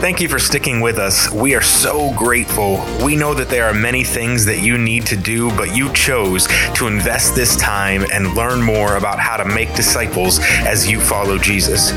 Thank 0.00 0.22
you 0.22 0.28
for 0.30 0.38
sticking 0.38 0.80
with 0.80 0.98
us. 0.98 1.30
We 1.30 1.54
are 1.54 1.60
so 1.60 2.14
grateful. 2.14 2.82
We 3.04 3.16
know 3.16 3.34
that 3.34 3.50
there 3.50 3.66
are 3.66 3.74
many 3.74 4.02
things 4.02 4.46
that 4.46 4.60
you 4.62 4.78
need 4.78 5.04
to 5.08 5.16
do, 5.16 5.50
but 5.58 5.76
you 5.76 5.92
chose 5.92 6.48
to 6.76 6.86
invest 6.86 7.34
this 7.34 7.54
time 7.58 8.06
and 8.10 8.34
learn 8.34 8.62
more 8.62 8.96
about 8.96 9.20
how 9.20 9.36
to 9.36 9.44
make 9.44 9.74
disciples 9.74 10.38
as 10.64 10.90
you 10.90 11.02
follow 11.02 11.36
Jesus. 11.36 11.92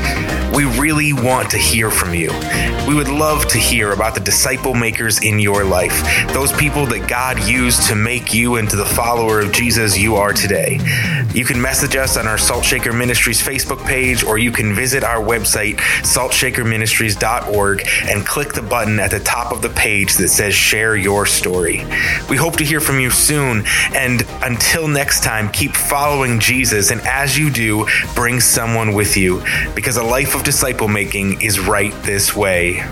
We 0.54 0.66
really 0.78 1.14
want 1.14 1.48
to 1.52 1.56
hear 1.56 1.90
from 1.90 2.12
you. 2.12 2.30
We 2.86 2.94
would 2.94 3.08
love 3.08 3.46
to 3.48 3.58
hear 3.58 3.92
about 3.92 4.14
the 4.14 4.20
disciple 4.20 4.74
makers 4.74 5.22
in 5.22 5.38
your 5.38 5.64
life, 5.64 6.04
those 6.34 6.52
people 6.52 6.84
that 6.88 7.08
God 7.08 7.42
used 7.48 7.88
to 7.88 7.94
make 7.94 8.34
you 8.34 8.56
into 8.56 8.76
the 8.76 8.84
follower 8.84 9.40
of 9.40 9.50
Jesus 9.50 9.96
you 9.96 10.16
are 10.16 10.34
today. 10.34 10.78
You 11.32 11.44
can 11.46 11.60
message 11.60 11.96
us 11.96 12.16
on 12.18 12.28
our 12.28 12.38
Salt 12.38 12.64
Shaker 12.64 12.92
Ministries 12.92 13.42
Facebook 13.42 13.84
page, 13.86 14.22
or 14.22 14.36
you 14.36 14.52
can 14.52 14.74
visit 14.74 15.02
our 15.02 15.24
website, 15.24 15.78
saltshakerministries.org, 16.02 17.88
and 18.04 18.26
click 18.26 18.52
the 18.52 18.62
button 18.62 18.98
at 18.98 19.10
the 19.10 19.20
top 19.20 19.52
of 19.52 19.62
the 19.62 19.68
page 19.70 20.14
that 20.16 20.28
says 20.28 20.54
Share 20.54 20.96
Your 20.96 21.26
Story. 21.26 21.84
We 22.28 22.36
hope 22.36 22.56
to 22.56 22.64
hear 22.64 22.80
from 22.80 23.00
you 23.00 23.10
soon, 23.10 23.64
and 23.94 24.26
until 24.42 24.88
next 24.88 25.22
time, 25.22 25.50
keep 25.50 25.74
following 25.74 26.40
Jesus, 26.40 26.90
and 26.90 27.00
as 27.02 27.38
you 27.38 27.50
do, 27.50 27.86
bring 28.14 28.40
someone 28.40 28.94
with 28.94 29.16
you, 29.16 29.42
because 29.74 29.96
a 29.96 30.02
life 30.02 30.34
of 30.34 30.44
disciple 30.44 30.88
making 30.88 31.40
is 31.42 31.60
right 31.60 31.92
this 32.02 32.34
way. 32.34 32.84